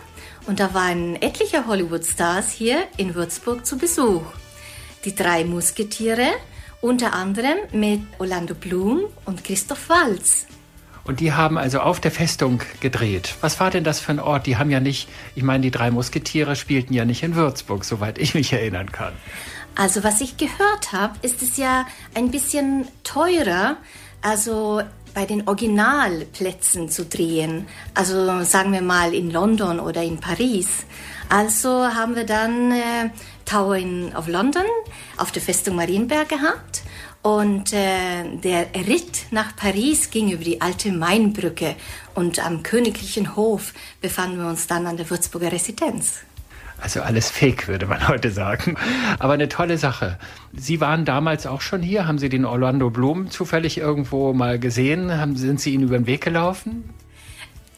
und 0.47 0.59
da 0.59 0.73
waren 0.73 1.15
etliche 1.21 1.67
Hollywood-Stars 1.67 2.51
hier 2.51 2.83
in 2.97 3.15
Würzburg 3.15 3.65
zu 3.65 3.77
Besuch. 3.77 4.23
Die 5.05 5.15
drei 5.15 5.45
Musketiere, 5.45 6.27
unter 6.81 7.13
anderem 7.13 7.57
mit 7.71 8.01
Orlando 8.19 8.55
Bloom 8.55 9.01
und 9.25 9.43
Christoph 9.43 9.89
Waltz. 9.89 10.47
Und 11.03 11.19
die 11.19 11.33
haben 11.33 11.57
also 11.57 11.79
auf 11.79 11.99
der 11.99 12.11
Festung 12.11 12.61
gedreht. 12.79 13.35
Was 13.41 13.59
war 13.59 13.71
denn 13.71 13.83
das 13.83 13.99
für 13.99 14.11
ein 14.11 14.19
Ort? 14.19 14.45
Die 14.45 14.57
haben 14.57 14.69
ja 14.69 14.79
nicht, 14.79 15.09
ich 15.35 15.43
meine, 15.43 15.61
die 15.61 15.71
drei 15.71 15.89
Musketiere 15.89 16.55
spielten 16.55 16.93
ja 16.93 17.05
nicht 17.05 17.23
in 17.23 17.35
Würzburg, 17.35 17.85
soweit 17.85 18.19
ich 18.19 18.35
mich 18.35 18.53
erinnern 18.53 18.91
kann. 18.91 19.13
Also 19.75 20.03
was 20.03 20.21
ich 20.21 20.37
gehört 20.37 20.91
habe, 20.91 21.15
ist 21.21 21.41
es 21.41 21.57
ja 21.57 21.87
ein 22.13 22.29
bisschen 22.29 22.87
teurer, 23.03 23.77
also 24.21 24.81
bei 25.13 25.25
den 25.25 25.47
Originalplätzen 25.47 26.89
zu 26.89 27.05
drehen. 27.05 27.67
Also 27.93 28.43
sagen 28.43 28.71
wir 28.71 28.81
mal 28.81 29.13
in 29.13 29.31
London 29.31 29.79
oder 29.79 30.03
in 30.03 30.19
Paris. 30.19 30.85
Also 31.29 31.69
haben 31.69 32.15
wir 32.15 32.25
dann 32.25 32.71
äh, 32.71 33.09
Tower 33.51 33.75
in, 33.75 34.15
of 34.15 34.27
London 34.27 34.63
auf 35.17 35.31
der 35.31 35.41
Festung 35.41 35.75
Marienberg 35.75 36.29
gehabt. 36.29 36.83
Und 37.21 37.73
äh, 37.73 38.37
der 38.41 38.67
Ritt 38.87 39.25
nach 39.31 39.55
Paris 39.55 40.09
ging 40.09 40.31
über 40.31 40.43
die 40.43 40.61
alte 40.61 40.91
Mainbrücke 40.91 41.75
und 42.15 42.43
am 42.43 42.63
königlichen 42.63 43.35
Hof 43.35 43.73
befanden 43.99 44.39
wir 44.39 44.47
uns 44.47 44.67
dann 44.67 44.87
an 44.87 44.97
der 44.97 45.09
Würzburger 45.09 45.51
Residenz. 45.51 46.21
Also 46.79 47.01
alles 47.01 47.29
fake, 47.29 47.67
würde 47.67 47.85
man 47.85 48.07
heute 48.07 48.31
sagen. 48.31 48.75
Aber 49.19 49.33
eine 49.33 49.49
tolle 49.49 49.77
Sache. 49.77 50.17
Sie 50.53 50.81
waren 50.81 51.05
damals 51.05 51.45
auch 51.45 51.61
schon 51.61 51.83
hier. 51.83 52.07
Haben 52.07 52.17
Sie 52.17 52.29
den 52.29 52.45
Orlando 52.45 52.89
Bloom 52.89 53.29
zufällig 53.29 53.77
irgendwo 53.77 54.33
mal 54.33 54.57
gesehen? 54.57 55.15
Haben, 55.15 55.35
sind 55.35 55.59
Sie 55.59 55.73
ihn 55.73 55.83
über 55.83 55.97
den 55.97 56.07
Weg 56.07 56.23
gelaufen? 56.23 56.89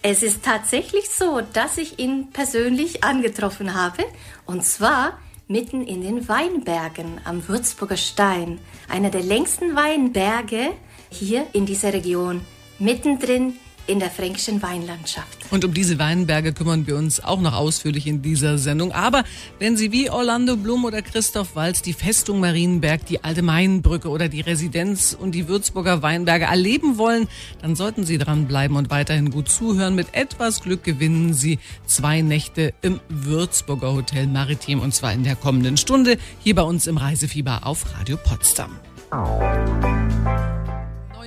Es 0.04 0.24
ist 0.24 0.46
tatsächlich 0.46 1.10
so, 1.10 1.42
dass 1.52 1.78
ich 1.78 2.00
ihn 2.00 2.30
persönlich 2.32 3.04
angetroffen 3.04 3.74
habe. 3.74 4.04
Und 4.46 4.64
zwar 4.64 5.18
mitten 5.48 5.86
in 5.86 6.02
den 6.02 6.28
Weinbergen 6.28 7.20
am 7.26 7.48
Würzburger 7.48 7.98
Stein. 7.98 8.60
Einer 8.88 9.10
der 9.10 9.24
längsten 9.24 9.76
Weinberge 9.76 10.72
hier 11.10 11.46
in 11.54 11.66
dieser 11.66 11.94
Region. 11.94 12.42
Mittendrin 12.80 13.58
in 13.88 14.00
der 14.00 14.10
fränkischen 14.10 14.62
Weinlandschaft. 14.62 15.38
Und 15.52 15.66
um 15.66 15.74
diese 15.74 16.00
Weinberge 16.00 16.54
kümmern 16.54 16.88
wir 16.88 16.96
uns 16.96 17.24
auch 17.24 17.42
noch 17.42 17.54
ausführlich 17.54 18.08
in 18.08 18.22
dieser 18.22 18.58
Sendung. 18.58 18.92
Aber 18.92 19.24
wenn 19.60 19.78
Sie 19.78 19.92
wie 19.92 20.10
Orlando 20.10 20.56
Blum 20.56 20.86
oder 20.86 21.02
Christoph 21.02 21.56
Walz 21.56 21.82
die 21.82 21.94
Festung 21.94 22.40
Marienberg, 22.40 23.06
die 23.06 23.24
Alte 23.24 23.42
Mainbrücke 23.42 24.10
oder 24.10 24.30
die 24.30 24.42
Residenz 24.42 25.16
und 25.20 25.34
die 25.34 25.48
Würzburger 25.48 26.02
Weinberge 26.02 26.46
erleben 26.46 26.98
wollen, 26.98 27.28
dann 27.62 27.76
sollten 27.76 28.06
Sie 28.06 28.18
dranbleiben 28.18 28.78
und 28.78 28.90
weiterhin 28.90 29.32
gut 29.32 29.50
zuhören. 29.50 29.96
Mit 29.96 30.14
etwas 30.14 30.62
Glück 30.62 30.84
gewinnen 30.84 31.34
Sie 31.34 31.60
zwei 31.86 32.22
Nächte 32.22 32.74
im 32.82 33.00
Würzburger 33.10 33.94
Hotel 33.94 34.28
Maritim 34.28 34.80
und 34.80 34.94
zwar 34.94 35.14
in 35.14 35.24
der 35.24 35.36
kommenden 35.36 35.78
Stunde 35.78 36.18
hier 36.40 36.56
bei 36.56 36.64
uns 36.64 36.88
im 36.88 36.98
Reisefieber 36.98 37.66
auf 37.66 37.86
Radio 38.00 38.18
Potsdam. 38.18 38.80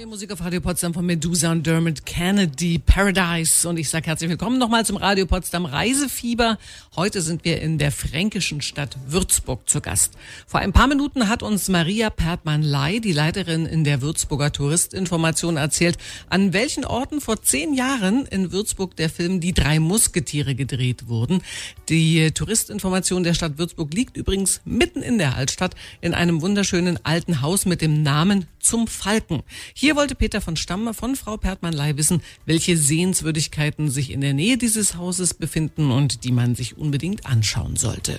Musik 0.08 0.30
auf 0.30 0.40
Radio 0.40 0.60
Potsdam 0.60 0.94
von 0.94 1.04
Medusa 1.04 1.50
und 1.50 1.66
Dermot 1.66 2.06
Kennedy, 2.06 2.78
Paradise. 2.78 3.68
Und 3.68 3.76
ich 3.76 3.90
sage 3.90 4.06
herzlich 4.06 4.30
willkommen 4.30 4.56
nochmal 4.56 4.86
zum 4.86 4.96
Radio 4.96 5.26
Potsdam 5.26 5.64
Reisefieber. 5.64 6.58
Heute 6.94 7.22
sind 7.22 7.44
wir 7.44 7.60
in 7.60 7.78
der 7.78 7.90
fränkischen 7.90 8.60
Stadt 8.60 8.96
Würzburg 9.08 9.68
zu 9.68 9.80
Gast. 9.80 10.12
Vor 10.46 10.60
ein 10.60 10.72
paar 10.72 10.86
Minuten 10.86 11.28
hat 11.28 11.42
uns 11.42 11.68
Maria 11.68 12.10
Pertmann-Ley, 12.10 13.00
die 13.00 13.12
Leiterin 13.12 13.66
in 13.66 13.82
der 13.82 14.00
Würzburger 14.00 14.52
Touristinformation, 14.52 15.56
erzählt, 15.56 15.98
an 16.28 16.52
welchen 16.52 16.84
Orten 16.84 17.20
vor 17.20 17.42
zehn 17.42 17.75
Jahren 17.75 18.26
in 18.26 18.52
Würzburg 18.52 18.94
der 18.94 19.10
Film 19.10 19.40
Die 19.40 19.54
drei 19.54 19.80
Musketiere 19.80 20.54
gedreht 20.54 21.08
wurden. 21.08 21.42
Die 21.88 22.30
Touristinformation 22.30 23.25
der 23.25 23.34
Stadt 23.34 23.58
Würzburg 23.58 23.92
liegt 23.92 24.16
übrigens 24.16 24.60
mitten 24.64 25.02
in 25.02 25.18
der 25.18 25.34
Altstadt 25.34 25.75
in 26.00 26.14
einem 26.14 26.42
wunderschönen 26.42 26.96
alten 27.04 27.42
Haus 27.42 27.66
mit 27.66 27.82
dem 27.82 28.04
Namen 28.04 28.46
Zum 28.66 28.88
Falken. 28.88 29.44
Hier 29.75 29.94
wollte 29.94 30.16
Peter 30.16 30.40
von 30.40 30.56
Stammer 30.56 30.92
von 30.92 31.14
Frau 31.14 31.37
Pertmann-Ley 31.37 31.96
wissen, 31.96 32.20
welche 32.46 32.76
Sehenswürdigkeiten 32.76 33.90
sich 33.90 34.11
in 34.11 34.20
der 34.20 34.35
Nähe 34.35 34.56
dieses 34.56 34.96
Hauses 34.96 35.35
befinden 35.35 35.92
und 35.92 36.25
die 36.25 36.32
man 36.32 36.56
sich 36.56 36.76
unbedingt 36.76 37.26
anschauen 37.26 37.76
sollte. 37.76 38.18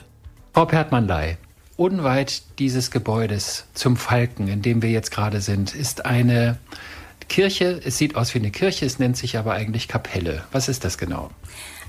Frau 0.54 0.66
Pertmann-Ley, 0.66 1.36
unweit 1.76 2.44
dieses 2.60 2.92
Gebäudes 2.92 3.66
zum 3.74 3.98
Falken, 3.98 4.48
in 4.48 4.62
dem 4.62 4.82
wir 4.82 4.90
jetzt 4.90 5.12
gerade 5.12 5.42
sind, 5.42 5.76
ist 5.76 6.06
eine 6.06 6.58
Kirche. 7.28 7.82
Es 7.84 7.98
sieht 7.98 8.16
aus 8.16 8.34
wie 8.34 8.40
eine 8.40 8.52
Kirche, 8.52 8.86
es 8.86 9.00
nennt 9.00 9.18
sich 9.18 9.38
aber 9.38 9.52
eigentlich 9.52 9.90
Kapelle. 9.90 10.46
Was 10.54 10.70
ist 10.70 10.86
das 10.86 10.98
genau? 10.98 11.30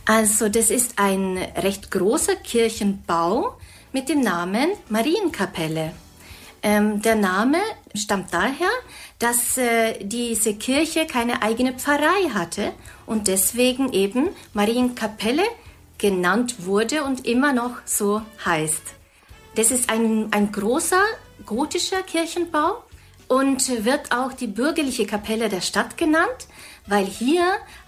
Also 0.05 0.49
das 0.49 0.71
ist 0.71 0.99
ein 0.99 1.38
recht 1.38 1.93
großer 1.93 2.35
Kirchenbau 2.35 3.57
mit 3.93 4.09
dem 4.09 4.21
Namen 4.21 4.71
Marienkapelle. 4.88 5.93
Ähm, 6.62 7.03
der 7.03 7.15
Name 7.15 7.59
stammt 7.95 8.33
daher, 8.33 8.71
dass 9.19 9.57
äh, 9.57 10.05
diese 10.05 10.55
Kirche 10.55 11.07
keine 11.07 11.43
eigene 11.43 11.73
Pfarrei 11.73 12.31
hatte 12.35 12.73
und 13.07 13.29
deswegen 13.29 13.93
eben 13.93 14.31
Marienkapelle 14.55 15.45
genannt 15.99 16.67
wurde 16.67 17.05
und 17.05 17.27
immer 17.27 17.53
noch 17.53 17.73
so 17.85 18.23
heißt. 18.45 18.83
Das 19.57 19.71
ist 19.71 19.91
ein, 19.91 20.29
ein 20.31 20.53
großer 20.53 21.03
gotischer 21.45 22.03
Kirchenbau 22.03 22.83
und 23.27 23.85
wird 23.85 24.12
auch 24.12 24.33
die 24.33 24.47
bürgerliche 24.47 25.07
Kapelle 25.07 25.49
der 25.49 25.61
Stadt 25.61 25.97
genannt, 25.97 26.49
weil 26.87 27.05
hier 27.05 27.45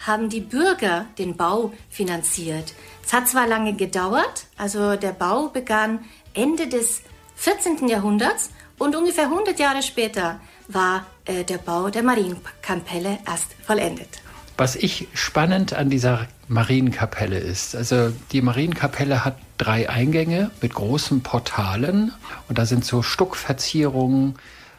haben 0.06 0.28
die 0.28 0.40
Bürger 0.40 1.06
den 1.18 1.36
Bau 1.36 1.72
finanziert. 1.88 2.74
Es 3.04 3.12
hat 3.12 3.28
zwar 3.28 3.46
lange 3.46 3.74
gedauert, 3.74 4.46
also 4.56 4.96
der 4.96 5.12
Bau 5.12 5.48
begann 5.48 6.04
Ende 6.34 6.68
des 6.68 7.02
14. 7.36 7.88
Jahrhunderts 7.88 8.50
und 8.80 8.96
ungefähr 8.96 9.24
100 9.24 9.58
Jahre 9.60 9.82
später 9.82 10.40
war 10.66 11.06
äh, 11.26 11.44
der 11.44 11.58
Bau 11.58 11.90
der 11.90 12.02
Marienkapelle 12.02 13.18
erst 13.26 13.54
vollendet. 13.62 14.08
Was 14.56 14.74
ich 14.74 15.08
spannend 15.14 15.72
an 15.72 15.90
dieser 15.90 16.26
Marienkapelle 16.48 17.38
ist, 17.38 17.76
also 17.76 18.12
die 18.32 18.42
Marienkapelle 18.42 19.24
hat 19.24 19.36
drei 19.58 19.88
Eingänge 19.88 20.50
mit 20.60 20.74
großen 20.74 21.22
Portalen 21.22 22.12
und 22.48 22.58
da 22.58 22.66
sind 22.66 22.84
so 22.84 23.02
Stuckverzierungen 23.02 24.34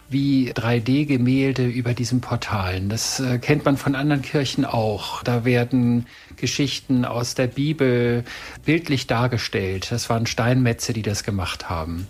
wie 0.10 0.51
3D-Gemälde 0.51 1.65
über 1.65 1.93
diesen 1.93 2.22
Portalen. 2.22 2.89
Das 2.89 3.20
äh, 3.20 3.38
kennt 3.38 3.65
man 3.65 3.77
von 3.77 3.96
anderen 3.96 4.22
Kirchen 4.22 4.65
auch. 4.65 5.24
Da 5.24 5.46
werden 5.46 6.05
Geschichten 6.36 7.05
aus 7.05 7.34
der 7.34 7.48
Bibel 7.48 8.25
bildlich 8.65 9.08
dargestellt. 9.08 9.91
Das 9.91 10.10
waren 10.10 10.25
Steinmetze, 10.25 10.91
die 10.91 11.01
das 11.01 11.24
gemacht 11.24 11.70
haben. 11.70 12.08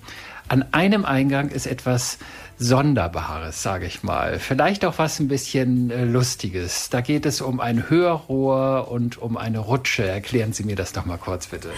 An 0.51 0.65
einem 0.73 1.05
Eingang 1.05 1.47
ist 1.47 1.65
etwas 1.65 2.17
Sonderbares, 2.57 3.63
sage 3.63 3.85
ich 3.85 4.03
mal. 4.03 4.37
Vielleicht 4.37 4.83
auch 4.83 4.97
was 4.97 5.17
ein 5.21 5.29
bisschen 5.29 5.89
äh, 5.91 6.03
Lustiges. 6.03 6.89
Da 6.89 6.99
geht 6.99 7.25
es 7.25 7.39
um 7.39 7.61
ein 7.61 7.89
Hörrohr 7.89 8.91
und 8.91 9.17
um 9.17 9.37
eine 9.37 9.59
Rutsche. 9.59 10.05
Erklären 10.05 10.51
Sie 10.51 10.65
mir 10.65 10.75
das 10.75 10.91
doch 10.91 11.05
mal 11.05 11.15
kurz, 11.15 11.47
bitte. 11.47 11.69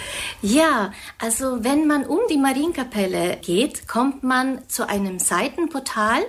Ja, 0.42 0.92
also 1.20 1.62
wenn 1.62 1.86
man 1.86 2.04
um 2.04 2.18
die 2.28 2.36
Marienkapelle 2.36 3.36
geht, 3.36 3.86
kommt 3.86 4.24
man 4.24 4.58
zu 4.66 4.88
einem 4.88 5.20
Seitenportal. 5.20 6.22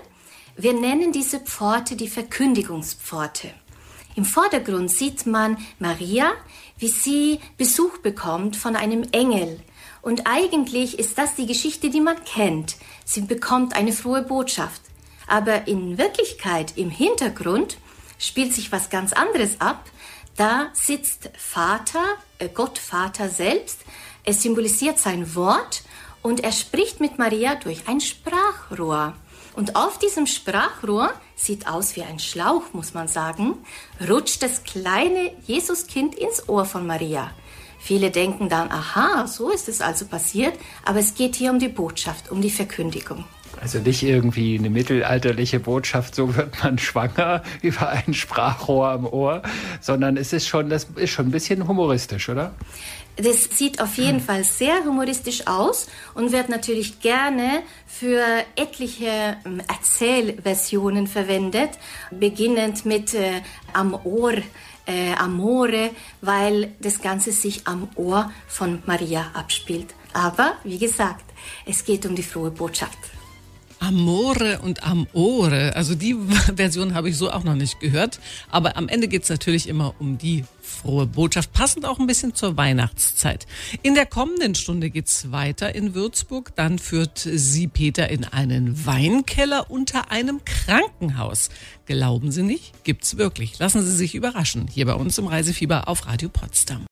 Wir 0.55 0.73
nennen 0.73 1.11
diese 1.11 1.39
Pforte 1.39 1.95
die 1.95 2.09
Verkündigungspforte. 2.09 3.49
Im 4.13 4.23
Vordergrund 4.23 4.91
sieht 4.91 5.25
man 5.25 5.57
Maria, 5.79 6.33
wie 6.77 6.89
sie 6.89 7.39
Besuch 7.57 7.97
bekommt 8.03 8.55
von 8.55 8.75
einem 8.75 9.01
Engel 9.13 9.61
und 10.05 10.27
eigentlich 10.27 10.99
ist 10.99 11.17
das 11.17 11.33
die 11.33 11.47
Geschichte, 11.47 11.89
die 11.89 11.99
man 11.99 12.23
kennt. 12.25 12.75
Sie 13.05 13.21
bekommt 13.21 13.75
eine 13.75 13.91
frohe 13.91 14.21
Botschaft. 14.21 14.81
Aber 15.25 15.67
in 15.67 15.97
Wirklichkeit, 15.97 16.73
im 16.77 16.91
Hintergrund, 16.91 17.77
spielt 18.19 18.53
sich 18.53 18.71
was 18.71 18.91
ganz 18.91 19.13
anderes 19.13 19.59
ab. 19.59 19.83
Da 20.37 20.67
sitzt 20.73 21.31
Vater, 21.35 22.03
äh 22.37 22.49
Gott 22.49 22.77
Vater 22.77 23.29
selbst. 23.29 23.79
Es 24.23 24.43
symbolisiert 24.43 24.99
sein 24.99 25.33
Wort 25.33 25.81
und 26.21 26.43
er 26.43 26.51
spricht 26.51 26.99
mit 26.99 27.17
Maria 27.17 27.55
durch 27.55 27.87
ein 27.87 27.99
Sprachrohr. 27.99 29.15
Und 29.55 29.75
auf 29.75 29.97
diesem 29.97 30.27
Sprachrohr, 30.27 31.13
sieht 31.35 31.67
aus 31.67 31.95
wie 31.95 32.03
ein 32.03 32.19
Schlauch, 32.19 32.73
muss 32.73 32.93
man 32.93 33.07
sagen, 33.07 33.55
rutscht 34.07 34.43
das 34.43 34.63
kleine 34.63 35.31
Jesuskind 35.47 36.13
ins 36.13 36.47
Ohr 36.47 36.65
von 36.65 36.85
Maria. 36.85 37.31
Viele 37.85 38.09
denken 38.09 38.49
dann, 38.49 38.71
aha, 38.71 39.27
so 39.27 39.51
ist 39.51 39.69
es 39.69 39.79
also 39.79 40.07
passiert, 40.07 40.53
aber 40.85 40.97
es 40.97 41.13
geht 41.13 41.35
hier 41.35 41.51
um 41.51 41.59
die 41.59 41.67
Botschaft, 41.67 42.31
um 42.31 42.41
die 42.41 42.49
Verkündigung. 42.49 43.25
Also 43.61 43.77
nicht 43.77 44.01
irgendwie 44.01 44.57
eine 44.57 44.71
mittelalterliche 44.71 45.59
Botschaft, 45.59 46.15
so 46.15 46.35
wird 46.35 46.63
man 46.63 46.79
schwanger 46.79 47.43
über 47.61 47.89
ein 47.89 48.15
Sprachrohr 48.15 48.87
am 48.89 49.05
Ohr, 49.05 49.43
sondern 49.81 50.17
es 50.17 50.33
ist 50.33 50.47
schon, 50.47 50.71
das 50.71 50.87
ist 50.95 51.11
schon 51.11 51.27
ein 51.27 51.31
bisschen 51.31 51.67
humoristisch, 51.67 52.27
oder? 52.27 52.55
Das 53.17 53.45
sieht 53.45 53.79
auf 53.79 53.97
jeden 53.97 54.19
Fall 54.19 54.43
sehr 54.43 54.83
humoristisch 54.83 55.47
aus 55.47 55.87
und 56.15 56.33
wird 56.33 56.49
natürlich 56.49 56.99
gerne 56.99 57.63
für 57.87 58.21
etliche 58.57 59.37
ähm, 59.45 59.61
Erzählversionen 59.69 61.07
verwendet, 61.07 61.71
beginnend 62.11 62.85
mit 62.85 63.13
äh, 63.13 63.41
am 63.71 63.93
Ohr 64.03 64.33
äh, 64.85 65.13
Amore, 65.17 65.91
weil 66.21 66.73
das 66.79 67.01
Ganze 67.01 67.31
sich 67.31 67.65
am 67.65 67.87
Ohr 67.95 68.31
von 68.47 68.83
Maria 68.85 69.31
abspielt. 69.33 69.95
Aber 70.13 70.53
wie 70.63 70.77
gesagt, 70.77 71.25
es 71.65 71.85
geht 71.85 72.05
um 72.05 72.15
die 72.15 72.23
frohe 72.23 72.51
Botschaft. 72.51 72.97
Amore 73.79 74.59
und 74.59 74.83
Amore. 74.83 75.75
Also 75.75 75.95
die 75.95 76.15
Version 76.55 76.93
habe 76.93 77.09
ich 77.09 77.17
so 77.17 77.31
auch 77.31 77.43
noch 77.43 77.55
nicht 77.55 77.79
gehört. 77.79 78.19
Aber 78.49 78.77
am 78.77 78.87
Ende 78.87 79.07
geht 79.07 79.23
es 79.23 79.29
natürlich 79.29 79.67
immer 79.67 79.95
um 79.99 80.17
die 80.17 80.43
frohe 80.61 81.05
Botschaft, 81.05 81.53
passend 81.53 81.85
auch 81.85 81.99
ein 81.99 82.07
bisschen 82.07 82.33
zur 82.35 82.57
Weihnachtszeit. 82.57 83.45
In 83.81 83.95
der 83.95 84.05
kommenden 84.05 84.55
Stunde 84.55 84.89
geht's 84.89 85.31
weiter 85.31 85.73
in 85.75 85.95
Würzburg. 85.95 86.55
Dann 86.55 86.79
führt 86.79 87.17
sie 87.17 87.67
Peter 87.67 88.09
in 88.09 88.25
einen 88.25 88.85
Weinkeller 88.85 89.69
unter 89.69 90.11
einem 90.11 90.41
Krankenhaus. 90.45 91.49
Glauben 91.85 92.31
Sie 92.31 92.43
nicht? 92.43 92.83
Gibt's 92.83 93.17
wirklich. 93.17 93.59
Lassen 93.59 93.83
Sie 93.83 93.95
sich 93.95 94.15
überraschen. 94.15 94.67
Hier 94.67 94.85
bei 94.85 94.93
uns 94.93 95.17
im 95.17 95.27
Reisefieber 95.27 95.87
auf 95.87 96.07
Radio 96.07 96.29
Potsdam. 96.29 96.85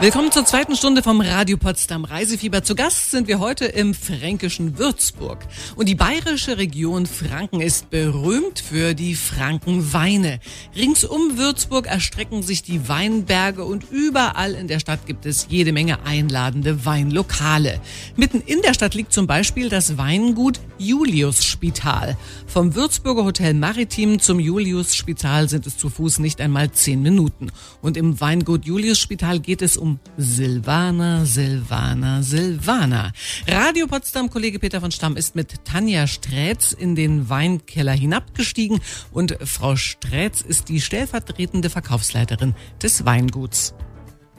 Willkommen 0.00 0.32
zur 0.32 0.46
zweiten 0.46 0.76
Stunde 0.76 1.02
vom 1.02 1.20
Radio 1.20 1.58
Potsdam 1.58 2.06
Reisefieber. 2.06 2.62
Zu 2.62 2.74
Gast 2.74 3.10
sind 3.10 3.28
wir 3.28 3.38
heute 3.38 3.66
im 3.66 3.92
fränkischen 3.92 4.78
Würzburg. 4.78 5.46
Und 5.76 5.90
die 5.90 5.94
bayerische 5.94 6.56
Region 6.56 7.04
Franken 7.04 7.60
ist 7.60 7.90
berühmt 7.90 8.60
für 8.60 8.94
die 8.94 9.14
Frankenweine. 9.14 10.40
Rings 10.74 11.04
um 11.04 11.36
Würzburg 11.36 11.86
erstrecken 11.86 12.42
sich 12.42 12.62
die 12.62 12.88
Weinberge 12.88 13.62
und 13.62 13.90
überall 13.90 14.54
in 14.54 14.68
der 14.68 14.80
Stadt 14.80 15.04
gibt 15.04 15.26
es 15.26 15.48
jede 15.50 15.72
Menge 15.72 16.02
einladende 16.06 16.86
Weinlokale. 16.86 17.78
Mitten 18.16 18.40
in 18.40 18.62
der 18.62 18.72
Stadt 18.72 18.94
liegt 18.94 19.12
zum 19.12 19.26
Beispiel 19.26 19.68
das 19.68 19.98
Weingut 19.98 20.60
Julius 20.78 21.44
Spital. 21.44 22.16
Vom 22.46 22.74
Würzburger 22.74 23.26
Hotel 23.26 23.52
Maritim 23.52 24.18
zum 24.18 24.40
Julius 24.40 24.96
Spital 24.96 25.50
sind 25.50 25.66
es 25.66 25.76
zu 25.76 25.90
Fuß 25.90 26.20
nicht 26.20 26.40
einmal 26.40 26.70
zehn 26.70 27.02
Minuten. 27.02 27.52
Und 27.82 27.98
im 27.98 28.18
Weingut 28.18 28.64
Julius 28.64 28.98
Spital 28.98 29.40
geht 29.40 29.60
es 29.60 29.76
um 29.76 29.89
Silvana, 30.16 31.24
Silvana, 31.24 32.22
Silvana. 32.22 33.12
Radio 33.48 33.86
Potsdam 33.86 34.30
Kollege 34.30 34.58
Peter 34.58 34.80
von 34.80 34.90
Stamm 34.90 35.16
ist 35.16 35.34
mit 35.34 35.64
Tanja 35.64 36.06
Strätz 36.06 36.72
in 36.72 36.94
den 36.94 37.28
Weinkeller 37.28 37.92
hinabgestiegen 37.92 38.80
und 39.10 39.36
Frau 39.42 39.76
Strätz 39.76 40.42
ist 40.42 40.68
die 40.68 40.80
stellvertretende 40.80 41.70
Verkaufsleiterin 41.70 42.54
des 42.82 43.04
Weinguts. 43.04 43.74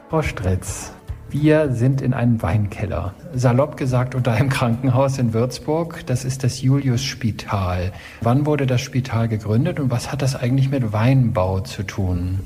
Frau 0.10 0.22
Strätz, 0.22 0.92
wir 1.32 1.72
sind 1.72 2.02
in 2.02 2.14
einem 2.14 2.42
Weinkeller. 2.42 3.14
Salopp 3.34 3.78
gesagt 3.78 4.16
unter 4.16 4.34
einem 4.34 4.50
Krankenhaus 4.50 5.18
in 5.18 5.34
Würzburg. 5.34 6.06
Das 6.06 6.26
ist 6.26 6.44
das 6.44 6.62
Julius-Spital. 6.62 7.94
Wann 8.20 8.46
wurde 8.46 8.68
das 8.68 8.82
Spital 8.82 9.30
gegründet 9.30 9.80
und 9.80 9.90
was 9.90 10.12
hat 10.12 10.22
das 10.22 10.36
eigentlich 10.36 10.70
mit 10.70 10.92
Weinbau 10.92 11.62
zu 11.62 11.84
tun? 11.84 12.40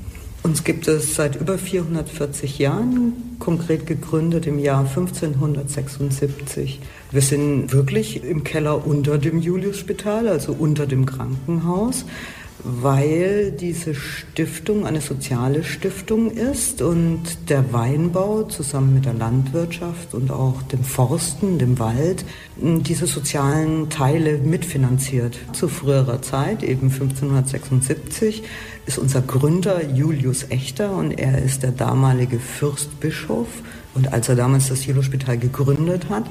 Uns 0.46 0.62
gibt 0.62 0.86
es 0.86 1.16
seit 1.16 1.34
über 1.34 1.58
440 1.58 2.60
Jahren, 2.60 3.36
konkret 3.40 3.84
gegründet 3.84 4.46
im 4.46 4.60
Jahr 4.60 4.86
1576. 4.86 6.78
Wir 7.10 7.20
sind 7.20 7.72
wirklich 7.72 8.22
im 8.22 8.44
Keller 8.44 8.86
unter 8.86 9.18
dem 9.18 9.40
Juliusspital, 9.40 10.28
also 10.28 10.52
unter 10.52 10.86
dem 10.86 11.04
Krankenhaus 11.04 12.04
weil 12.62 13.52
diese 13.52 13.94
Stiftung 13.94 14.86
eine 14.86 15.00
soziale 15.00 15.62
Stiftung 15.64 16.30
ist 16.30 16.82
und 16.82 17.22
der 17.48 17.72
Weinbau 17.72 18.44
zusammen 18.44 18.94
mit 18.94 19.04
der 19.04 19.14
Landwirtschaft 19.14 20.14
und 20.14 20.30
auch 20.30 20.62
dem 20.62 20.82
Forsten, 20.82 21.58
dem 21.58 21.78
Wald, 21.78 22.24
diese 22.56 23.06
sozialen 23.06 23.90
Teile 23.90 24.38
mitfinanziert. 24.38 25.38
Zu 25.52 25.68
früherer 25.68 26.22
Zeit, 26.22 26.62
eben 26.62 26.90
1576, 26.90 28.42
ist 28.86 28.98
unser 28.98 29.20
Gründer 29.20 29.84
Julius 29.90 30.50
Echter 30.50 30.96
und 30.96 31.12
er 31.12 31.42
ist 31.42 31.62
der 31.62 31.72
damalige 31.72 32.38
Fürstbischof. 32.38 33.48
Und 33.96 34.12
als 34.12 34.28
er 34.28 34.36
damals 34.36 34.68
das 34.68 34.84
Julius-Spital 34.84 35.38
gegründet 35.38 36.10
hat, 36.10 36.24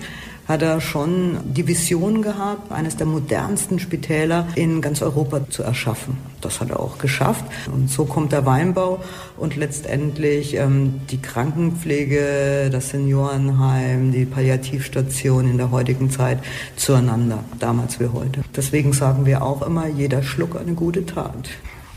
hat 0.48 0.62
er 0.62 0.80
schon 0.80 1.40
die 1.44 1.68
Vision 1.68 2.22
gehabt, 2.22 2.72
eines 2.72 2.96
der 2.96 3.08
modernsten 3.08 3.80
Spitäler 3.80 4.48
in 4.56 4.80
ganz 4.80 5.02
Europa 5.02 5.50
zu 5.50 5.64
erschaffen. 5.64 6.18
Das 6.42 6.62
hat 6.62 6.70
er 6.70 6.80
auch 6.80 7.00
geschafft. 7.00 7.44
Und 7.74 7.90
so 7.90 8.06
kommt 8.06 8.32
der 8.32 8.46
Weinbau 8.46 9.04
und 9.38 9.56
letztendlich 9.56 10.56
ähm, 10.56 11.02
die 11.10 11.20
Krankenpflege, 11.20 12.70
das 12.72 12.90
Seniorenheim, 12.90 14.12
die 14.12 14.26
Palliativstation 14.26 15.50
in 15.50 15.58
der 15.58 15.72
heutigen 15.72 16.12
Zeit 16.12 16.38
zueinander, 16.76 17.44
damals 17.60 18.00
wie 18.00 18.08
heute. 18.08 18.42
Deswegen 18.56 18.94
sagen 18.94 19.26
wir 19.26 19.42
auch 19.42 19.64
immer, 19.64 19.88
jeder 19.88 20.22
Schluck 20.22 20.56
eine 20.56 20.74
gute 20.74 21.08
Tat. 21.08 21.50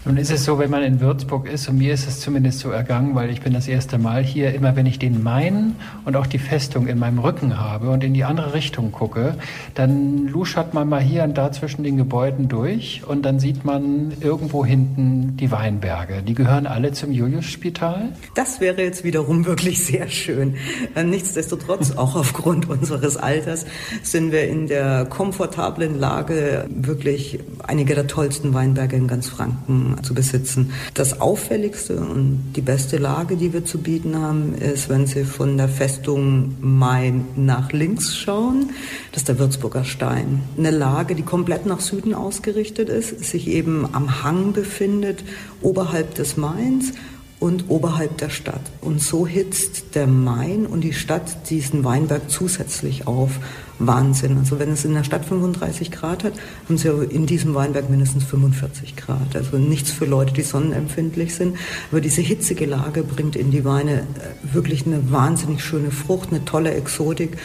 Nun 0.09 0.17
ist 0.17 0.31
es 0.31 0.47
so, 0.47 0.59
wenn 0.59 0.71
man 0.71 0.83
in 0.83 1.01
Würzburg 1.03 1.47
ist, 1.47 1.69
und 1.69 1.77
mir 1.77 1.93
ist 1.93 2.09
es 2.09 2.21
zumindest 2.21 2.61
so 2.61 2.71
ergangen, 2.71 3.15
weil 3.15 3.29
ich 3.29 3.43
bin 3.43 3.53
das 3.53 3.69
erste 3.69 3.99
Mal 3.99 4.25
hier, 4.25 4.55
immer 4.55 4.75
wenn 4.75 4.87
ich 4.87 4.99
den 4.99 5.23
Main 5.23 5.77
und 6.07 6.17
auch 6.17 6.27
die 6.27 6.39
Festung 6.39 6.87
in 6.87 6.99
meinem 6.99 7.19
Rücken 7.19 7.61
habe 7.61 7.91
und 7.91 8.03
in 8.03 8.15
die 8.15 8.25
andere 8.25 8.55
Richtung 8.55 8.91
gucke, 8.91 9.35
dann 9.75 10.27
luschert 10.27 10.73
man 10.73 10.89
mal 10.89 11.03
hier 11.03 11.25
und 11.25 11.37
da 11.37 11.53
zwischen 11.53 11.83
den 11.83 11.99
Gebäuden 11.99 12.49
durch 12.49 13.03
und 13.07 13.21
dann 13.27 13.39
sieht 13.39 13.67
man 13.67 14.15
irgendwo 14.23 14.65
hinten 14.65 15.37
die 15.37 15.51
Weinberge. 15.51 16.23
Die 16.23 16.33
gehören 16.33 16.67
alle 16.67 16.93
zum 16.93 17.13
Julius-Spital? 17.13 18.09
Das 18.35 18.63
wäre 18.63 18.81
jetzt 18.81 19.05
wiederum 19.05 19.45
wirklich 19.45 19.85
sehr 19.85 20.09
schön. 20.09 20.55
Äh, 20.95 21.05
nichtsdestotrotz, 21.05 21.91
auch 21.99 22.17
aufgrund 22.17 22.67
unseres 22.67 23.19
Alters, 23.19 23.67
sind 24.03 24.33
wir 24.33 24.49
in 24.49 24.69
der 24.69 25.05
komfortablen 25.05 26.01
Lage, 26.01 26.65
wirklich 26.71 27.41
einige 27.67 27.95
der 27.95 28.07
tollsten 28.07 28.55
Weinberge 28.55 28.97
in 28.97 29.07
ganz 29.07 29.29
Franken 29.29 29.98
zu 30.03 30.15
besitzen. 30.15 30.73
Das 30.95 31.21
auffälligste 31.21 31.97
und 31.97 32.53
die 32.57 32.61
beste 32.61 32.99
Lage, 32.99 33.37
die 33.37 33.53
wir 33.53 33.65
zu 33.65 33.79
bieten 33.79 34.17
haben, 34.17 34.55
ist, 34.55 34.89
wenn 34.89 35.07
Sie 35.07 35.25
von 35.25 35.57
der 35.57 35.69
Festung 35.69 36.55
Main 36.61 37.25
nach 37.37 37.73
links 37.73 38.17
schauen. 38.17 38.71
Das 39.13 39.23
ist 39.23 39.29
der 39.29 39.39
Würzburger 39.39 39.85
Stein. 39.85 40.43
Eine 40.57 40.71
Lage, 40.71 41.15
die 41.15 41.23
komplett 41.23 41.67
nach 41.67 41.81
Süden 41.81 42.15
ausgerichtet 42.15 42.89
ist, 42.89 43.25
sich 43.25 43.49
eben 43.49 43.87
am 43.93 44.23
Hang 44.23 44.53
befindet, 44.53 45.25
oberhalb 45.63 46.15
des 46.15 46.37
Mains 46.37 46.93
und 47.41 47.65
oberhalb 47.69 48.19
der 48.19 48.31
Stadt. 48.31 48.61
Und 48.81 49.01
so 49.01 49.27
hitzt 49.27 49.95
der 49.95 50.07
Main 50.07 50.67
und 50.67 50.83
die 50.83 50.93
Stadt 50.93 51.51
diesen 51.51 51.85
Weinberg 51.85 52.31
zusätzlich 52.31 53.07
auf. 53.07 53.39
Wahnsinn. 53.79 54.39
Also 54.39 54.59
wenn 54.59 54.71
es 54.71 54.85
in 54.85 54.95
der 54.95 55.05
Stadt 55.05 55.25
35 55.25 55.91
Grad 55.91 56.25
hat, 56.25 56.33
haben 56.67 56.79
sie 56.79 56.89
in 56.89 57.27
diesem 57.27 57.55
Weinberg 57.55 57.91
mindestens 57.91 58.25
45 58.25 58.97
Grad. 58.97 59.35
Also 59.35 59.59
nichts 59.59 59.91
für 59.91 60.05
Leute, 60.05 60.33
die 60.33 60.43
sonnenempfindlich 60.43 61.35
sind. 61.35 61.57
Aber 61.91 62.01
diese 62.01 62.21
hitzige 62.21 62.67
Lage 62.67 63.03
bringt 63.03 63.37
in 63.37 63.51
die 63.51 63.65
Weine 63.65 64.01
äh, 64.01 64.55
wirklich 64.55 64.87
eine 64.87 65.11
wahnsinnig 65.11 65.63
schöne 65.63 65.91
Frucht, 65.91 66.31
eine 66.31 66.45
tolle 66.45 66.75
Exotik. 66.75 67.39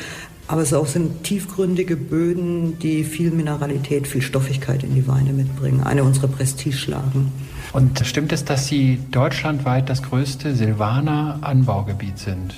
Aber 0.48 0.62
es 0.62 0.74
auch 0.74 0.88
sind 0.88 1.24
tiefgründige 1.24 1.96
Böden, 1.96 2.78
die 2.80 3.06
viel 3.06 3.32
Mineralität, 3.32 4.08
viel 4.08 4.22
Stoffigkeit 4.22 4.84
in 4.84 4.94
die 4.94 5.08
Weine 5.08 5.32
mitbringen. 5.32 5.82
Eine 5.82 6.04
unserer 6.04 6.28
Prestigeschlagen. 6.28 7.32
Und 7.72 8.06
stimmt 8.06 8.34
es, 8.34 8.44
dass 8.44 8.68
Sie 8.68 9.00
deutschlandweit 9.10 9.90
das 9.90 10.04
größte 10.04 10.54
Silvaner-Anbaugebiet 10.54 12.20
sind? 12.20 12.54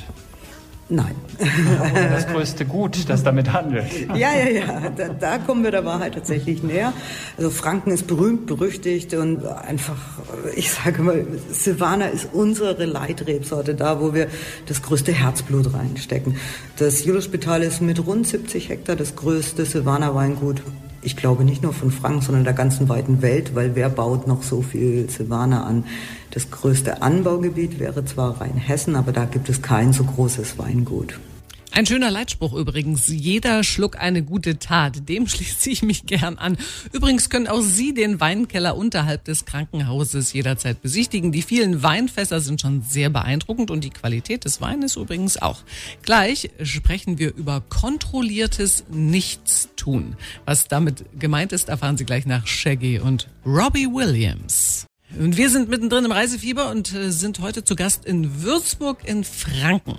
Nein. 0.88 1.16
Das 1.94 2.28
größte 2.28 2.66
Gut, 2.66 3.10
das 3.10 3.24
damit 3.24 3.52
handelt. 3.52 3.86
Ja, 4.16 4.32
ja, 4.34 4.50
ja. 4.50 4.90
Da, 4.96 5.10
da, 5.10 5.38
kommen 5.40 5.64
wir 5.64 5.72
der 5.72 5.84
Wahrheit 5.84 6.14
tatsächlich 6.14 6.62
näher. 6.62 6.94
Also 7.38 7.50
Franken 7.50 7.92
ist 7.92 8.06
berühmt, 8.06 8.46
berüchtigt 8.46 9.14
und 9.16 9.46
einfach, 9.46 9.98
ich 10.56 10.72
sage 10.72 11.02
mal, 11.02 11.26
Silvaner 11.52 12.12
ist 12.12 12.30
unsere 12.34 12.86
Leitrebsorte, 12.86 13.74
da 13.74 14.00
wo 14.00 14.14
wir 14.14 14.28
das 14.68 14.84
größte 14.84 15.12
Herzblut 15.12 15.74
reinstecken. 15.74 16.38
Das 16.78 17.04
Julius-Spital 17.04 17.64
ist 17.64 17.82
mit 17.82 18.06
rund 18.06 18.28
70 18.28 18.70
Hektar 18.70 18.96
das 18.96 19.16
größte 19.16 19.66
Silvaner 19.66 20.14
Weingut 20.14 20.62
ich 21.06 21.16
glaube 21.16 21.44
nicht 21.44 21.62
nur 21.62 21.74
von 21.74 21.92
Frank, 21.92 22.24
sondern 22.24 22.44
der 22.44 22.54
ganzen 22.54 22.90
weiten 22.90 23.22
Welt, 23.22 23.54
weil 23.54 23.76
wer 23.76 23.90
baut 23.90 24.28
noch 24.28 24.42
so 24.42 24.62
viel 24.62 25.10
Silvaner 25.10 25.66
an? 25.66 25.86
Das 26.32 26.50
größte 26.50 27.02
Anbaugebiet 27.02 27.80
wäre 27.80 28.04
zwar 28.06 28.42
Rheinhessen, 28.42 28.96
aber 28.96 29.12
da 29.12 29.26
gibt 29.26 29.48
es 29.48 29.62
kein 29.62 29.94
so 29.94 30.04
großes 30.04 30.58
Weingut. 30.58 31.20
Ein 31.76 31.86
schöner 31.86 32.10
Leitspruch 32.10 32.54
übrigens. 32.54 33.10
Jeder 33.10 33.62
Schluck 33.66 34.00
eine 34.00 34.24
gute 34.24 34.60
Tat. 34.60 35.10
Dem 35.10 35.28
schließe 35.28 35.70
ich 35.70 35.84
mich 35.84 36.06
gern 36.06 36.38
an. 36.38 36.56
Übrigens 36.94 37.30
können 37.30 37.50
auch 37.50 37.60
Sie 37.60 37.94
den 37.94 38.22
Weinkeller 38.22 38.78
unterhalb 38.78 39.26
des 39.26 39.44
Krankenhauses 39.44 40.32
jederzeit 40.32 40.82
besichtigen. 40.82 41.34
Die 41.34 41.42
vielen 41.42 41.84
Weinfässer 41.84 42.40
sind 42.40 42.62
schon 42.62 42.82
sehr 42.82 43.10
beeindruckend 43.10 43.72
und 43.72 43.84
die 43.84 43.90
Qualität 43.90 44.46
des 44.46 44.62
Weines 44.62 44.96
übrigens 44.96 45.36
auch. 45.36 45.64
Gleich 46.02 46.50
sprechen 46.64 47.20
wir 47.20 47.36
über 47.36 47.62
kontrolliertes 47.68 48.86
Nichtstun. 48.90 50.16
Was 50.46 50.70
damit 50.70 51.04
gemeint 51.20 51.52
ist, 51.52 51.68
erfahren 51.68 51.98
Sie 51.98 52.06
gleich 52.06 52.26
nach 52.26 52.48
Shaggy 52.48 53.00
und 53.00 53.28
Robbie 53.46 53.88
Williams. 53.88 54.88
Und 55.18 55.38
wir 55.38 55.50
sind 55.50 55.70
mittendrin 55.70 56.04
im 56.04 56.12
Reisefieber 56.12 56.70
und 56.72 56.94
äh, 56.94 57.10
sind 57.10 57.40
heute 57.40 57.64
zu 57.64 57.78
Gast 57.78 58.04
in 58.04 58.44
Würzburg 58.44 58.98
in 59.06 59.24
Franken. 59.24 59.98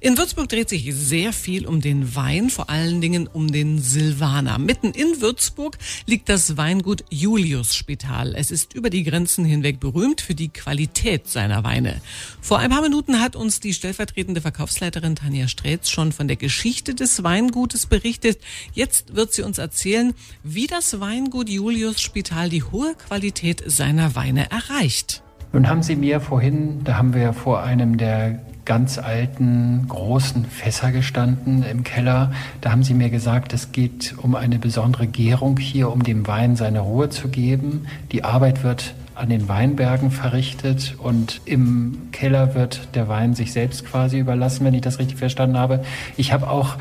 In 0.00 0.16
Würzburg 0.16 0.48
dreht 0.48 0.70
sich 0.70 0.90
sehr 0.94 1.34
viel 1.34 1.66
um 1.66 1.82
den 1.82 2.16
Wein, 2.16 2.48
vor 2.48 2.70
allen 2.70 3.02
Dingen 3.02 3.26
um 3.26 3.52
den 3.52 3.78
Silvaner. 3.78 4.58
Mitten 4.58 4.92
in 4.92 5.20
Würzburg 5.20 5.76
liegt 6.06 6.30
das 6.30 6.56
Weingut 6.56 7.04
Julius 7.10 7.74
Spital. 7.74 8.34
Es 8.34 8.50
ist 8.50 8.72
über 8.72 8.88
die 8.88 9.02
Grenzen 9.02 9.44
hinweg 9.44 9.80
berühmt 9.80 10.22
für 10.22 10.34
die 10.34 10.48
Qualität 10.48 11.28
seiner 11.28 11.62
Weine. 11.62 12.00
Vor 12.40 12.58
ein 12.58 12.70
paar 12.70 12.82
Minuten 12.82 13.20
hat 13.20 13.36
uns 13.36 13.60
die 13.60 13.74
stellvertretende 13.74 14.40
Verkaufsleiterin 14.40 15.16
Tanja 15.16 15.46
Strätz 15.46 15.90
schon 15.90 16.12
von 16.12 16.26
der 16.26 16.36
Geschichte 16.36 16.94
des 16.94 17.22
Weingutes 17.22 17.84
berichtet. 17.84 18.38
Jetzt 18.72 19.14
wird 19.14 19.34
sie 19.34 19.42
uns 19.42 19.58
erzählen, 19.58 20.14
wie 20.42 20.66
das 20.66 21.00
Weingut 21.00 21.50
Julius 21.50 22.00
Spital 22.00 22.48
die 22.48 22.62
hohe 22.62 22.94
Qualität 22.94 23.62
seiner 23.66 24.14
Weine 24.14 24.53
erreicht. 24.54 25.22
Nun 25.52 25.68
haben 25.68 25.82
Sie 25.82 25.96
mir 25.96 26.20
vorhin, 26.20 26.82
da 26.84 26.96
haben 26.98 27.14
wir 27.14 27.32
vor 27.32 27.62
einem 27.62 27.96
der 27.96 28.40
ganz 28.64 28.98
alten, 28.98 29.86
großen 29.88 30.46
Fässer 30.46 30.90
gestanden 30.90 31.62
im 31.62 31.84
Keller. 31.84 32.32
Da 32.60 32.72
haben 32.72 32.82
Sie 32.82 32.94
mir 32.94 33.10
gesagt, 33.10 33.52
es 33.52 33.72
geht 33.72 34.14
um 34.16 34.34
eine 34.34 34.58
besondere 34.58 35.06
Gärung 35.06 35.58
hier, 35.58 35.92
um 35.92 36.02
dem 36.02 36.26
Wein 36.26 36.56
seine 36.56 36.80
Ruhe 36.80 37.10
zu 37.10 37.28
geben. 37.28 37.86
Die 38.10 38.24
Arbeit 38.24 38.64
wird 38.64 38.94
an 39.14 39.28
den 39.28 39.48
Weinbergen 39.48 40.10
verrichtet 40.10 40.96
und 40.98 41.40
im 41.44 42.08
Keller 42.10 42.54
wird 42.54 42.88
der 42.94 43.06
Wein 43.06 43.34
sich 43.34 43.52
selbst 43.52 43.86
quasi 43.86 44.18
überlassen, 44.18 44.64
wenn 44.64 44.74
ich 44.74 44.80
das 44.80 44.98
richtig 44.98 45.18
verstanden 45.18 45.56
habe. 45.56 45.84
Ich 46.16 46.32
habe 46.32 46.50
auch 46.50 46.76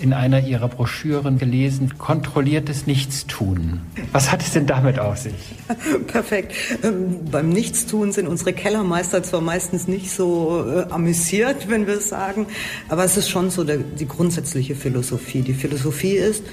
in 0.00 0.12
einer 0.12 0.40
ihrer 0.46 0.68
Broschüren 0.68 1.38
gelesen, 1.38 1.98
kontrolliertes 1.98 2.86
Nichtstun. 2.86 3.80
Was 4.12 4.30
hat 4.30 4.42
es 4.42 4.52
denn 4.52 4.66
damit 4.66 4.98
auf 4.98 5.18
sich? 5.18 5.34
Perfekt. 6.06 6.52
Ähm, 6.82 7.24
beim 7.30 7.48
Nichtstun 7.48 8.12
sind 8.12 8.28
unsere 8.28 8.52
Kellermeister 8.52 9.22
zwar 9.22 9.40
meistens 9.40 9.88
nicht 9.88 10.10
so 10.10 10.64
äh, 10.66 10.90
amüsiert, 10.90 11.68
wenn 11.68 11.86
wir 11.86 11.94
es 11.94 12.08
sagen, 12.08 12.46
aber 12.88 13.04
es 13.04 13.16
ist 13.16 13.28
schon 13.28 13.50
so 13.50 13.64
der, 13.64 13.78
die 13.78 14.06
grundsätzliche 14.06 14.74
Philosophie. 14.74 15.42
Die 15.42 15.54
Philosophie 15.54 16.16
ist, 16.16 16.44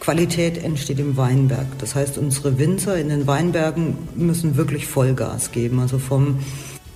Qualität 0.00 0.62
entsteht 0.62 0.98
im 0.98 1.16
Weinberg. 1.16 1.66
Das 1.78 1.94
heißt, 1.94 2.18
unsere 2.18 2.58
Winzer 2.58 2.98
in 2.98 3.08
den 3.08 3.26
Weinbergen 3.26 3.96
müssen 4.14 4.56
wirklich 4.56 4.86
Vollgas 4.86 5.50
geben. 5.50 5.80
Also 5.80 5.98
vom 5.98 6.40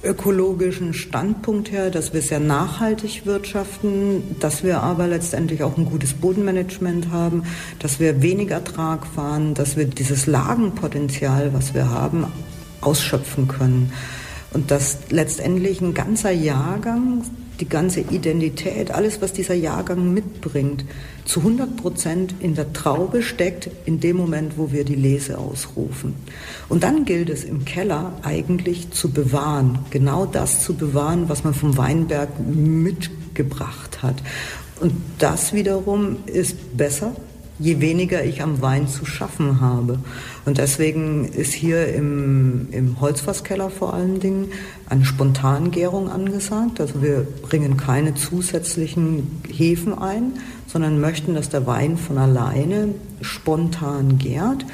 ökologischen 0.02 0.94
Standpunkt 0.94 1.72
her, 1.72 1.90
dass 1.90 2.14
wir 2.14 2.22
sehr 2.22 2.40
nachhaltig 2.40 3.26
wirtschaften, 3.26 4.36
dass 4.38 4.62
wir 4.62 4.82
aber 4.82 5.08
letztendlich 5.08 5.62
auch 5.62 5.76
ein 5.76 5.86
gutes 5.86 6.14
Bodenmanagement 6.14 7.10
haben, 7.10 7.42
dass 7.80 7.98
wir 7.98 8.22
weniger 8.22 8.56
Ertrag 8.56 9.06
fahren, 9.06 9.54
dass 9.54 9.76
wir 9.76 9.86
dieses 9.86 10.26
Lagenpotenzial, 10.26 11.52
was 11.52 11.74
wir 11.74 11.90
haben, 11.90 12.26
ausschöpfen 12.80 13.48
können. 13.48 13.92
Und 14.52 14.70
dass 14.70 14.98
letztendlich 15.10 15.80
ein 15.80 15.94
ganzer 15.94 16.30
Jahrgang 16.30 17.22
die 17.60 17.68
ganze 17.68 18.00
Identität, 18.00 18.90
alles, 18.90 19.20
was 19.20 19.32
dieser 19.32 19.54
Jahrgang 19.54 20.12
mitbringt, 20.12 20.84
zu 21.24 21.40
100 21.40 21.76
Prozent 21.76 22.34
in 22.40 22.54
der 22.54 22.72
Traube 22.72 23.22
steckt, 23.22 23.68
in 23.84 24.00
dem 24.00 24.16
Moment, 24.16 24.56
wo 24.56 24.72
wir 24.72 24.84
die 24.84 24.94
Lese 24.94 25.38
ausrufen. 25.38 26.14
Und 26.68 26.82
dann 26.82 27.04
gilt 27.04 27.28
es 27.30 27.44
im 27.44 27.64
Keller 27.64 28.12
eigentlich 28.22 28.90
zu 28.90 29.10
bewahren, 29.10 29.80
genau 29.90 30.24
das 30.26 30.62
zu 30.62 30.74
bewahren, 30.74 31.28
was 31.28 31.44
man 31.44 31.54
vom 31.54 31.76
Weinberg 31.76 32.28
mitgebracht 32.40 34.02
hat. 34.02 34.16
Und 34.80 34.92
das 35.18 35.52
wiederum 35.52 36.18
ist 36.26 36.76
besser, 36.76 37.14
je 37.58 37.80
weniger 37.80 38.24
ich 38.24 38.42
am 38.42 38.62
Wein 38.62 38.88
zu 38.88 39.04
schaffen 39.04 39.60
habe. 39.60 39.98
Und 40.44 40.58
deswegen 40.58 41.24
ist 41.26 41.52
hier 41.52 41.92
im, 41.92 42.68
im 42.70 43.00
Holzfasskeller 43.00 43.70
vor 43.70 43.94
allen 43.94 44.20
Dingen 44.20 44.48
eine 44.88 45.04
Spontangärung 45.04 46.08
angesagt. 46.08 46.80
Also 46.80 47.02
wir 47.02 47.26
bringen 47.42 47.76
keine 47.76 48.14
zusätzlichen 48.14 49.40
Hefen 49.48 49.98
ein, 49.98 50.34
sondern 50.66 51.00
möchten, 51.00 51.34
dass 51.34 51.48
der 51.48 51.66
Wein 51.66 51.96
von 51.96 52.18
alleine 52.18 52.94
spontan 53.20 54.18
gärt. 54.18 54.64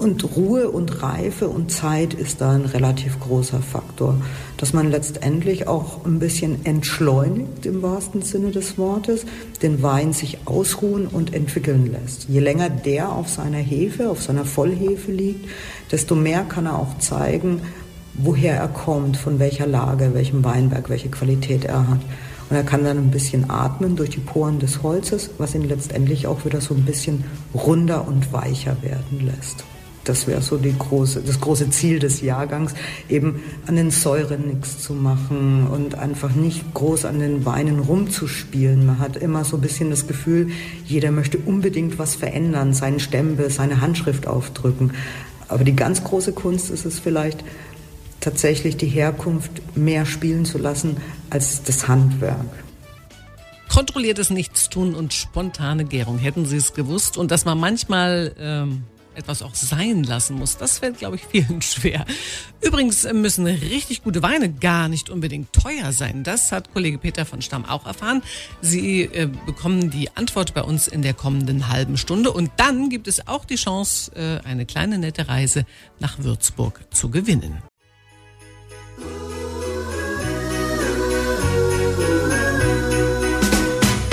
Und 0.00 0.34
Ruhe 0.34 0.70
und 0.70 1.02
Reife 1.02 1.50
und 1.50 1.70
Zeit 1.70 2.14
ist 2.14 2.40
da 2.40 2.52
ein 2.52 2.64
relativ 2.64 3.20
großer 3.20 3.60
Faktor. 3.60 4.14
Dass 4.56 4.72
man 4.72 4.90
letztendlich 4.90 5.68
auch 5.68 6.06
ein 6.06 6.18
bisschen 6.18 6.64
entschleunigt 6.64 7.66
im 7.66 7.82
wahrsten 7.82 8.22
Sinne 8.22 8.50
des 8.50 8.78
Wortes, 8.78 9.26
den 9.60 9.82
Wein 9.82 10.14
sich 10.14 10.38
ausruhen 10.46 11.06
und 11.06 11.34
entwickeln 11.34 11.92
lässt. 11.92 12.30
Je 12.30 12.40
länger 12.40 12.70
der 12.70 13.12
auf 13.12 13.28
seiner 13.28 13.58
Hefe, 13.58 14.08
auf 14.08 14.22
seiner 14.22 14.46
Vollhefe 14.46 15.12
liegt, 15.12 15.46
desto 15.92 16.14
mehr 16.14 16.44
kann 16.44 16.64
er 16.64 16.78
auch 16.78 16.96
zeigen, 16.96 17.60
woher 18.14 18.56
er 18.56 18.68
kommt, 18.68 19.18
von 19.18 19.38
welcher 19.38 19.66
Lage, 19.66 20.14
welchem 20.14 20.42
Weinberg, 20.42 20.88
welche 20.88 21.10
Qualität 21.10 21.66
er 21.66 21.88
hat. 21.88 22.00
Und 22.48 22.56
er 22.56 22.64
kann 22.64 22.84
dann 22.84 22.96
ein 22.96 23.10
bisschen 23.10 23.50
atmen 23.50 23.96
durch 23.96 24.08
die 24.08 24.20
Poren 24.20 24.60
des 24.60 24.82
Holzes, 24.82 25.28
was 25.36 25.54
ihn 25.54 25.68
letztendlich 25.68 26.26
auch 26.26 26.46
wieder 26.46 26.62
so 26.62 26.72
ein 26.72 26.86
bisschen 26.86 27.22
runder 27.52 28.08
und 28.08 28.32
weicher 28.32 28.78
werden 28.82 29.26
lässt. 29.26 29.62
Das 30.10 30.26
wäre 30.26 30.42
so 30.42 30.56
die 30.56 30.76
große, 30.76 31.22
das 31.24 31.40
große 31.40 31.70
Ziel 31.70 32.00
des 32.00 32.20
Jahrgangs, 32.20 32.74
eben 33.08 33.44
an 33.68 33.76
den 33.76 33.92
Säuren 33.92 34.48
nichts 34.48 34.82
zu 34.82 34.92
machen 34.92 35.68
und 35.68 35.94
einfach 35.94 36.34
nicht 36.34 36.74
groß 36.74 37.04
an 37.04 37.20
den 37.20 37.44
Weinen 37.46 37.78
rumzuspielen. 37.78 38.84
Man 38.84 38.98
hat 38.98 39.16
immer 39.16 39.44
so 39.44 39.56
ein 39.56 39.60
bisschen 39.60 39.90
das 39.90 40.08
Gefühl, 40.08 40.50
jeder 40.84 41.12
möchte 41.12 41.38
unbedingt 41.38 42.00
was 42.00 42.16
verändern, 42.16 42.74
seinen 42.74 42.98
Stempel, 42.98 43.50
seine 43.50 43.80
Handschrift 43.80 44.26
aufdrücken. 44.26 44.94
Aber 45.46 45.62
die 45.62 45.76
ganz 45.76 46.02
große 46.02 46.32
Kunst 46.32 46.70
ist 46.70 46.86
es 46.86 46.98
vielleicht, 46.98 47.44
tatsächlich 48.18 48.76
die 48.76 48.88
Herkunft 48.88 49.76
mehr 49.76 50.06
spielen 50.06 50.44
zu 50.44 50.58
lassen 50.58 50.96
als 51.30 51.62
das 51.62 51.86
Handwerk. 51.86 52.64
Kontrolliertes 53.72 54.30
Nichtstun 54.30 54.96
und 54.96 55.14
spontane 55.14 55.84
Gärung, 55.84 56.18
hätten 56.18 56.46
Sie 56.46 56.56
es 56.56 56.74
gewusst. 56.74 57.16
Und 57.16 57.30
dass 57.30 57.44
man 57.44 57.60
manchmal 57.60 58.34
ähm, 58.40 58.82
etwas 59.14 59.42
auch 59.42 59.54
sein 59.54 60.04
lassen 60.04 60.36
muss. 60.36 60.56
Das 60.56 60.78
fällt, 60.78 60.98
glaube 60.98 61.16
ich, 61.16 61.22
vielen 61.24 61.62
schwer. 61.62 62.04
Übrigens 62.60 63.10
müssen 63.12 63.46
richtig 63.46 64.02
gute 64.02 64.22
Weine 64.22 64.52
gar 64.52 64.88
nicht 64.88 65.10
unbedingt 65.10 65.52
teuer 65.52 65.92
sein. 65.92 66.22
Das 66.24 66.52
hat 66.52 66.72
Kollege 66.72 66.98
Peter 66.98 67.24
von 67.26 67.42
Stamm 67.42 67.64
auch 67.64 67.86
erfahren. 67.86 68.22
Sie 68.60 69.02
äh, 69.02 69.28
bekommen 69.46 69.90
die 69.90 70.14
Antwort 70.16 70.54
bei 70.54 70.62
uns 70.62 70.88
in 70.88 71.02
der 71.02 71.14
kommenden 71.14 71.68
halben 71.68 71.96
Stunde. 71.96 72.32
Und 72.32 72.50
dann 72.56 72.88
gibt 72.88 73.08
es 73.08 73.26
auch 73.26 73.44
die 73.44 73.56
Chance, 73.56 74.12
äh, 74.14 74.46
eine 74.46 74.66
kleine 74.66 74.98
nette 74.98 75.28
Reise 75.28 75.64
nach 75.98 76.18
Würzburg 76.18 76.80
zu 76.90 77.10
gewinnen. 77.10 77.62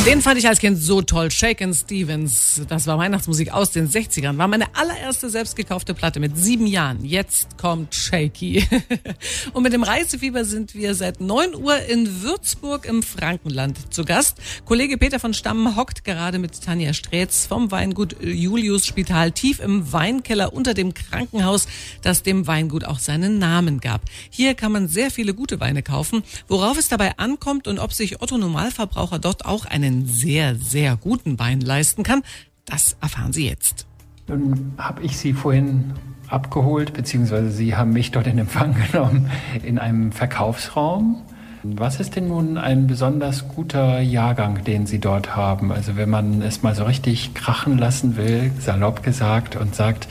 Den 0.07 0.21
fand 0.21 0.39
ich 0.39 0.47
als 0.47 0.59
Kind 0.59 0.81
so 0.81 1.01
toll. 1.01 1.29
Shaken 1.31 1.73
Stevens, 1.73 2.61
das 2.69 2.87
war 2.87 2.97
Weihnachtsmusik 2.97 3.51
aus 3.51 3.71
den 3.71 3.89
60ern. 3.89 4.37
War 4.37 4.47
meine 4.47 4.73
allererste 4.73 5.29
selbst 5.29 5.57
gekaufte 5.57 5.93
Platte 5.93 6.21
mit 6.21 6.37
sieben 6.37 6.65
Jahren. 6.65 7.03
Jetzt 7.03 7.57
kommt 7.57 7.93
Shaky. 7.93 8.65
Und 9.53 9.63
mit 9.63 9.73
dem 9.73 9.83
Reisefieber 9.83 10.45
sind 10.45 10.75
wir 10.75 10.95
seit 10.95 11.19
9 11.19 11.55
Uhr 11.55 11.77
in 11.89 12.21
Würzburg 12.21 12.85
im 12.85 13.03
Frankenland 13.03 13.93
zu 13.93 14.05
Gast. 14.05 14.37
Kollege 14.63 14.97
Peter 14.97 15.19
von 15.19 15.33
Stamm 15.33 15.75
hockt 15.75 16.05
gerade 16.05 16.39
mit 16.39 16.63
Tanja 16.63 16.93
Strätz 16.93 17.45
vom 17.45 17.69
Weingut 17.71 18.15
Julius 18.23 18.85
Spital 18.85 19.33
tief 19.33 19.59
im 19.59 19.91
Weinkeller 19.91 20.53
unter 20.53 20.73
dem 20.73 20.93
Krankenhaus, 20.93 21.67
das 22.01 22.23
dem 22.23 22.47
Weingut 22.47 22.85
auch 22.85 22.99
seinen 22.99 23.39
Namen 23.39 23.81
gab. 23.81 24.03
Hier 24.29 24.53
kann 24.53 24.71
man 24.71 24.87
sehr 24.87 25.11
viele 25.11 25.33
gute 25.33 25.59
Weine 25.59 25.83
kaufen. 25.83 26.23
Worauf 26.47 26.77
es 26.77 26.87
dabei 26.87 27.17
ankommt 27.17 27.67
und 27.67 27.77
ob 27.77 27.91
sich 27.91 28.21
Otto 28.21 28.37
Normalverbraucher 28.37 29.19
dort 29.19 29.43
auch 29.43 29.65
einen 29.65 29.96
einen 29.97 30.05
sehr, 30.05 30.55
sehr 30.55 30.95
guten 30.95 31.39
Wein 31.39 31.61
leisten 31.61 32.03
kann, 32.03 32.23
das 32.65 32.97
erfahren 33.01 33.33
Sie 33.33 33.47
jetzt. 33.47 33.87
Nun 34.27 34.73
habe 34.77 35.03
ich 35.03 35.17
Sie 35.17 35.33
vorhin 35.33 35.93
abgeholt, 36.27 36.93
beziehungsweise 36.93 37.49
Sie 37.49 37.75
haben 37.75 37.91
mich 37.91 38.11
dort 38.11 38.27
in 38.27 38.37
Empfang 38.37 38.75
genommen 38.91 39.31
in 39.63 39.79
einem 39.79 40.11
Verkaufsraum. 40.11 41.23
Was 41.63 41.99
ist 41.99 42.15
denn 42.15 42.27
nun 42.27 42.57
ein 42.57 42.87
besonders 42.87 43.47
guter 43.47 43.99
Jahrgang, 43.99 44.63
den 44.63 44.85
Sie 44.85 44.99
dort 44.99 45.35
haben? 45.35 45.71
Also 45.71 45.95
wenn 45.95 46.09
man 46.09 46.41
es 46.41 46.61
mal 46.61 46.75
so 46.75 46.83
richtig 46.83 47.33
krachen 47.33 47.77
lassen 47.77 48.15
will, 48.15 48.51
salopp 48.59 49.01
gesagt, 49.01 49.55
und 49.55 49.75
sagt, 49.75 50.07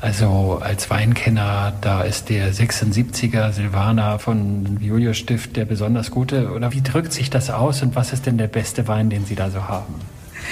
also 0.00 0.60
als 0.62 0.88
Weinkenner, 0.88 1.74
da 1.80 2.02
ist 2.02 2.30
der 2.30 2.52
76er 2.52 3.52
Silvaner 3.52 4.18
von 4.18 4.78
Julius 4.80 5.18
Stift 5.18 5.56
der 5.56 5.66
besonders 5.66 6.10
gute. 6.10 6.52
Oder 6.52 6.72
wie 6.72 6.82
drückt 6.82 7.12
sich 7.12 7.28
das 7.28 7.50
aus 7.50 7.82
und 7.82 7.94
was 7.94 8.12
ist 8.12 8.26
denn 8.26 8.38
der 8.38 8.48
beste 8.48 8.88
Wein, 8.88 9.10
den 9.10 9.26
Sie 9.26 9.34
da 9.34 9.50
so 9.50 9.68
haben? 9.68 9.94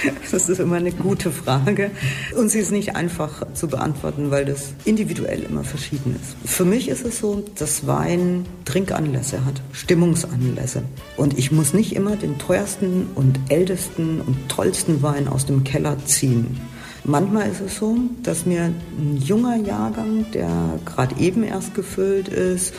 Das 0.31 0.49
ist 0.49 0.59
immer 0.59 0.75
eine 0.75 0.91
gute 0.91 1.31
Frage 1.31 1.91
und 2.37 2.49
sie 2.49 2.59
ist 2.59 2.71
nicht 2.71 2.95
einfach 2.95 3.45
zu 3.53 3.67
beantworten, 3.67 4.31
weil 4.31 4.45
das 4.45 4.73
individuell 4.83 5.43
immer 5.43 5.63
verschieden 5.63 6.15
ist. 6.21 6.35
Für 6.49 6.65
mich 6.65 6.89
ist 6.89 7.05
es 7.05 7.19
so, 7.19 7.43
dass 7.57 7.87
Wein 7.87 8.45
Trinkanlässe 8.65 9.45
hat, 9.45 9.61
Stimmungsanlässe. 9.71 10.83
Und 11.17 11.37
ich 11.37 11.51
muss 11.51 11.73
nicht 11.73 11.95
immer 11.95 12.15
den 12.15 12.37
teuersten 12.37 13.07
und 13.15 13.39
ältesten 13.49 14.21
und 14.21 14.49
tollsten 14.49 15.01
Wein 15.01 15.27
aus 15.27 15.45
dem 15.45 15.63
Keller 15.63 15.97
ziehen. 16.05 16.59
Manchmal 17.07 17.49
ist 17.49 17.61
es 17.61 17.77
so, 17.77 17.97
dass 18.23 18.47
mir 18.47 18.63
ein 18.63 19.17
junger 19.17 19.57
Jahrgang, 19.57 20.25
der 20.33 20.49
gerade 20.85 21.15
eben 21.19 21.43
erst 21.43 21.75
gefüllt 21.75 22.27
ist 22.27 22.73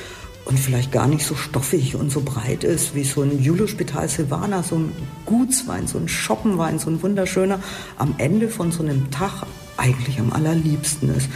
und 0.46 0.58
vielleicht 0.58 0.92
gar 0.92 1.08
nicht 1.08 1.26
so 1.26 1.34
stoffig 1.34 1.96
und 1.96 2.10
so 2.10 2.22
breit 2.22 2.64
ist 2.64 2.94
wie 2.94 3.04
so 3.04 3.22
ein 3.22 3.42
Julio 3.42 3.66
Spital 3.66 4.08
Silvana, 4.08 4.62
so 4.62 4.76
ein 4.76 4.92
Gutswein, 5.26 5.86
so 5.86 5.98
ein 5.98 6.08
Schoppenwein, 6.08 6.78
so 6.78 6.88
ein 6.88 7.02
wunderschöner, 7.02 7.60
am 7.98 8.14
Ende 8.18 8.48
von 8.48 8.70
so 8.70 8.82
einem 8.82 9.10
Tag 9.10 9.42
eigentlich 9.76 10.18
am 10.20 10.32
allerliebsten 10.32 11.14
ist. 11.14 11.28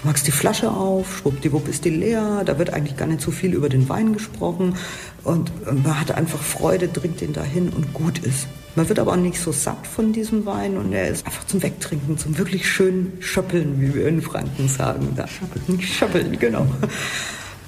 Du 0.00 0.08
machst 0.08 0.26
die 0.26 0.32
Flasche 0.32 0.70
auf, 0.70 1.18
schwuppdiwupp 1.18 1.68
ist 1.68 1.84
die 1.84 1.90
leer, 1.90 2.42
da 2.44 2.58
wird 2.58 2.72
eigentlich 2.72 2.96
gar 2.96 3.06
nicht 3.06 3.20
so 3.20 3.30
viel 3.30 3.52
über 3.52 3.68
den 3.68 3.88
Wein 3.88 4.14
gesprochen 4.14 4.76
und 5.22 5.52
man 5.66 6.00
hat 6.00 6.12
einfach 6.12 6.40
Freude, 6.40 6.92
trinkt 6.92 7.20
den 7.20 7.32
dahin 7.34 7.68
und 7.68 7.92
gut 7.92 8.18
ist. 8.18 8.48
Man 8.76 8.88
wird 8.88 8.98
aber 8.98 9.12
auch 9.12 9.16
nicht 9.16 9.38
so 9.38 9.52
satt 9.52 9.86
von 9.86 10.12
diesem 10.12 10.46
Wein 10.46 10.78
und 10.78 10.92
er 10.92 11.08
ist 11.08 11.24
einfach 11.26 11.44
zum 11.44 11.62
Wegtrinken, 11.62 12.18
zum 12.18 12.38
wirklich 12.38 12.68
schönen 12.68 13.12
Schöppeln, 13.20 13.80
wie 13.80 13.94
wir 13.94 14.08
in 14.08 14.20
Franken 14.20 14.68
sagen. 14.68 15.12
Da 15.14 15.28
schöppeln, 15.28 15.80
schöppeln, 15.80 16.38
genau. 16.38 16.66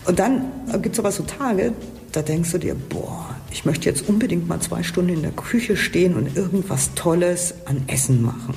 Und 0.06 0.18
dann 0.18 0.52
gibt 0.82 0.94
es 0.94 0.98
aber 0.98 1.12
so 1.12 1.24
Tage, 1.24 1.72
da 2.12 2.22
denkst 2.22 2.52
du 2.52 2.58
dir, 2.58 2.74
boah, 2.74 3.36
ich 3.50 3.64
möchte 3.64 3.88
jetzt 3.88 4.08
unbedingt 4.08 4.48
mal 4.48 4.60
zwei 4.60 4.82
Stunden 4.82 5.14
in 5.14 5.22
der 5.22 5.32
Küche 5.32 5.76
stehen 5.76 6.14
und 6.14 6.36
irgendwas 6.36 6.94
Tolles 6.94 7.54
an 7.64 7.82
Essen 7.86 8.22
machen. 8.22 8.54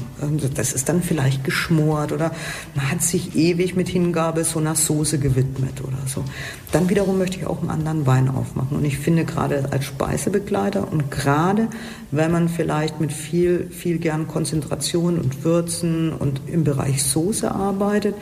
Das 0.56 0.74
ist 0.74 0.90
dann 0.90 1.02
vielleicht 1.02 1.44
geschmort 1.44 2.12
oder 2.12 2.32
man 2.76 2.92
hat 2.92 3.02
sich 3.02 3.36
ewig 3.36 3.76
mit 3.76 3.88
Hingabe 3.88 4.44
so 4.44 4.60
einer 4.60 4.76
Soße 4.76 5.20
gewidmet 5.20 5.82
oder 5.82 6.00
so. 6.06 6.24
Dann 6.72 6.90
wiederum 6.90 7.18
möchte 7.18 7.38
ich 7.38 7.46
auch 7.48 7.62
einen 7.62 7.70
anderen 7.70 8.06
Wein 8.06 8.30
aufmachen. 8.30 8.78
Und 8.78 8.86
ich 8.86 8.98
finde 8.98 9.26
gerade 9.26 9.70
als 9.72 9.86
Speisebegleiter 9.86 10.92
und 10.92 11.12
gerade 11.12 11.68
wenn 12.12 12.32
man 12.32 12.50
vielleicht 12.50 13.00
mit 13.00 13.14
viel, 13.14 13.70
viel 13.72 14.00
gern 14.00 14.28
Konzentration 14.28 15.18
und 15.18 15.44
Würzen 15.44 16.12
und 16.12 16.42
im 16.48 16.64
Bereich 16.64 17.04
Soße 17.04 17.50
arbeitet, 17.50 18.16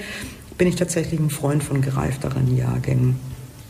bin 0.57 0.67
ich 0.67 0.75
tatsächlich 0.75 1.19
ein 1.19 1.29
Freund 1.29 1.63
von 1.63 1.81
gereifteren 1.81 2.55
Jahrgängen. 2.55 3.19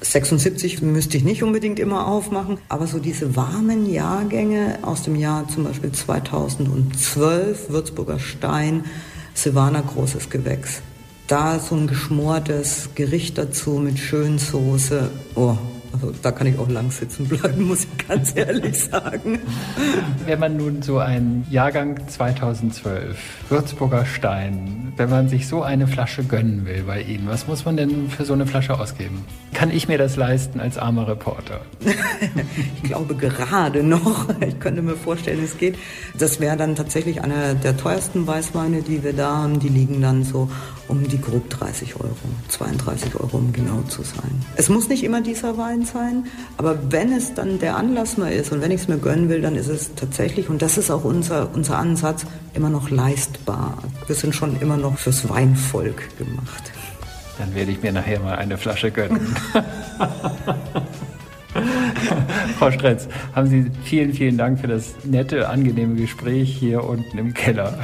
76 0.01 0.81
müsste 0.81 1.17
ich 1.17 1.23
nicht 1.23 1.43
unbedingt 1.43 1.79
immer 1.79 2.07
aufmachen, 2.07 2.59
aber 2.69 2.87
so 2.87 2.99
diese 2.99 3.35
warmen 3.35 3.91
Jahrgänge 3.91 4.79
aus 4.83 5.03
dem 5.03 5.15
Jahr 5.15 5.47
zum 5.47 5.63
Beispiel 5.63 5.91
2012, 5.91 7.69
Würzburger 7.69 8.19
Stein, 8.19 8.85
Silvaner 9.33 9.81
großes 9.81 10.29
Gewächs. 10.29 10.81
Da 11.27 11.59
so 11.59 11.75
ein 11.75 11.87
geschmortes 11.87 12.89
Gericht 12.95 13.37
dazu 13.37 13.71
mit 13.71 13.99
Schönsoße. 13.99 15.09
Oh, 15.35 15.57
also 15.93 16.13
da 16.21 16.31
kann 16.31 16.47
ich 16.47 16.57
auch 16.59 16.69
lang 16.69 16.91
sitzen 16.91 17.27
bleiben, 17.27 17.63
muss 17.63 17.85
ich 17.85 18.07
ganz 18.07 18.35
ehrlich 18.35 18.79
sagen. 18.79 19.39
Wenn 20.25 20.39
man 20.39 20.57
nun 20.57 20.81
so 20.81 20.99
einen 20.99 21.45
Jahrgang 21.49 22.07
2012, 22.07 23.17
Würzburger 23.49 24.05
Stein, 24.05 24.93
wenn 24.97 25.09
man 25.09 25.29
sich 25.29 25.47
so 25.47 25.61
eine 25.61 25.87
Flasche 25.87 26.23
gönnen 26.23 26.65
will 26.65 26.83
bei 26.83 27.01
Ihnen, 27.01 27.27
was 27.27 27.47
muss 27.47 27.65
man 27.65 27.77
denn 27.77 28.09
für 28.09 28.25
so 28.25 28.33
eine 28.33 28.45
Flasche 28.45 28.79
ausgeben? 28.79 29.25
Kann 29.53 29.71
ich 29.71 29.87
mir 29.87 29.97
das 29.97 30.15
leisten 30.15 30.59
als 30.59 30.77
armer 30.77 31.07
Reporter? 31.07 31.61
ich 32.75 32.83
glaube 32.83 33.15
gerade 33.15 33.83
noch. 33.83 34.27
Ich 34.45 34.59
könnte 34.59 34.81
mir 34.81 34.95
vorstellen, 34.95 35.43
es 35.43 35.57
geht. 35.57 35.77
Das 36.17 36.39
wäre 36.39 36.57
dann 36.57 36.75
tatsächlich 36.75 37.23
einer 37.23 37.53
der 37.53 37.77
teuersten 37.77 38.27
Weißweine, 38.27 38.81
die 38.81 39.03
wir 39.03 39.13
da 39.13 39.37
haben. 39.37 39.59
Die 39.59 39.69
liegen 39.69 40.01
dann 40.01 40.23
so 40.23 40.49
um 40.87 41.07
die 41.07 41.19
grob 41.19 41.49
30 41.49 41.95
Euro, 41.95 42.15
32 42.49 43.15
Euro, 43.15 43.37
um 43.37 43.53
genau 43.53 43.81
zu 43.87 44.03
sein. 44.03 44.43
Es 44.55 44.69
muss 44.69 44.87
nicht 44.89 45.03
immer 45.03 45.21
dieser 45.21 45.57
Wein 45.57 45.85
sein, 45.85 46.25
aber 46.57 46.91
wenn 46.91 47.11
es 47.11 47.33
dann 47.33 47.59
der 47.59 47.75
Anlass 47.77 48.17
mal 48.17 48.31
ist 48.31 48.51
und 48.51 48.61
wenn 48.61 48.71
ich 48.71 48.81
es 48.81 48.87
mir 48.87 48.97
gönnen 48.97 49.29
will, 49.29 49.41
dann 49.41 49.55
ist 49.55 49.67
es 49.67 49.95
tatsächlich, 49.95 50.49
und 50.49 50.61
das 50.61 50.77
ist 50.77 50.91
auch 50.91 51.03
unser, 51.03 51.53
unser 51.53 51.77
Ansatz, 51.77 52.25
immer 52.53 52.69
noch 52.69 52.89
leistbar. 52.89 53.77
Wir 54.07 54.15
sind 54.15 54.35
schon 54.35 54.59
immer 54.59 54.77
noch 54.77 54.97
fürs 54.97 55.27
Weinvolk 55.29 56.17
gemacht. 56.17 56.71
Dann 57.37 57.53
werde 57.53 57.71
ich 57.71 57.83
mir 57.83 57.91
nachher 57.91 58.19
mal 58.19 58.35
eine 58.35 58.57
Flasche 58.57 58.91
gönnen. 58.91 59.35
Frau 62.57 62.71
Stretz, 62.71 63.07
haben 63.33 63.47
Sie 63.47 63.71
vielen, 63.83 64.13
vielen 64.13 64.37
Dank 64.37 64.59
für 64.59 64.67
das 64.67 64.95
nette, 65.03 65.49
angenehme 65.49 65.95
Gespräch 65.95 66.55
hier 66.57 66.83
unten 66.83 67.17
im 67.17 67.33
Keller. 67.33 67.77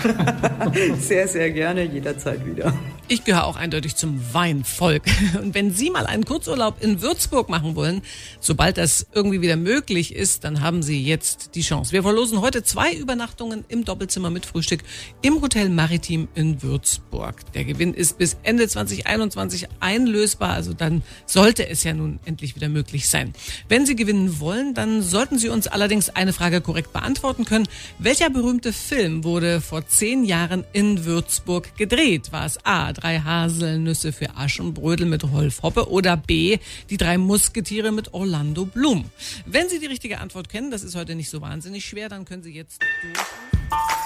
sehr, 1.00 1.28
sehr 1.28 1.52
gerne, 1.52 1.84
jederzeit 1.84 2.46
wieder. 2.46 2.74
Ich 3.10 3.26
gehöre 3.26 3.46
auch 3.46 3.58
eindeutig 3.58 3.96
zum 3.96 4.20
Weinvolk. 4.34 5.04
Und 5.42 5.54
wenn 5.54 5.72
Sie 5.72 5.90
mal 5.90 6.06
einen 6.06 6.24
Kurzurlaub 6.24 6.82
in 6.82 7.02
Würzburg 7.02 7.50
machen 7.50 7.76
wollen, 7.76 8.02
sobald 8.40 8.78
das 8.78 9.08
irgendwie 9.14 9.42
wieder 9.42 9.58
möglich 9.58 10.16
ist, 10.16 10.46
dann 10.46 10.62
haben 10.62 10.82
Sie 10.82 11.04
jetzt 11.04 11.56
die 11.56 11.62
Chance. 11.62 11.92
Wir 11.92 12.02
verlosen 12.02 12.40
heute 12.40 12.64
zwei 12.64 12.94
Übernachtungen 12.94 13.66
im 13.68 13.84
Doppelzimmer 13.84 14.30
mit 14.30 14.46
Frühstück 14.46 14.84
im 15.22 15.42
Hotel 15.42 15.70
Maritim 15.70 16.30
in 16.34 16.64
Würzburg. 16.64 17.36
Der 17.54 17.66
Gewinn 17.66 17.94
ist 17.94 18.18
bis 18.18 18.38
Ende 18.44 18.68
2021 18.68 19.68
einlösbar, 19.82 20.54
also 20.54 20.74
dann 20.74 21.04
sollte 21.26 21.68
es 21.68 21.84
ja 21.84 21.94
nun 21.94 22.20
endlich 22.26 22.56
wieder 22.56 22.70
möglich 22.70 23.10
sein. 23.10 23.34
Wenn 23.70 23.86
Sie 23.86 23.96
gewinnen 23.96 24.40
wollen, 24.40 24.74
dann 24.74 25.02
sollten 25.02 25.40
Sie 25.40 25.50
uns 25.50 25.68
allerdings 25.68 26.10
eine 26.10 26.34
Frage 26.34 26.62
korrekt 26.62 26.94
beantworten 26.94 27.46
können. 27.46 27.68
Welcher 28.00 28.30
berühmte 28.30 28.74
Film 28.74 29.24
wurde 29.24 29.62
vor 29.62 29.88
zehn 29.88 30.24
Jahren 30.24 30.64
in 30.74 31.06
Würzburg 31.06 31.76
gedreht? 31.78 32.32
War 32.32 32.46
es 32.46 32.64
A 32.66 32.92
drei 32.94 33.20
Haselnüsse 33.20 34.12
für 34.12 34.36
Aschenbrödel 34.36 35.06
mit 35.06 35.24
Rolf 35.24 35.64
Hoppe 35.64 35.90
oder 35.90 36.18
B, 36.18 36.58
die 36.90 36.98
drei 36.98 37.18
Musketiere 37.18 37.92
mit 37.92 38.14
Orlando 38.14 38.66
Bloom. 38.66 39.06
Wenn 39.46 39.70
Sie 39.70 39.80
die 39.80 39.88
richtige 39.88 40.20
Antwort 40.20 40.50
kennen, 40.50 40.72
das 40.72 40.84
ist 40.84 40.96
heute 40.96 41.16
nicht 41.16 41.30
so 41.30 41.42
wahnsinnig 41.42 41.86
schwer, 41.86 42.10
dann 42.10 42.26
können 42.26 42.44
Sie 42.44 42.54
jetzt 42.54 42.82
durch. 43.02 44.03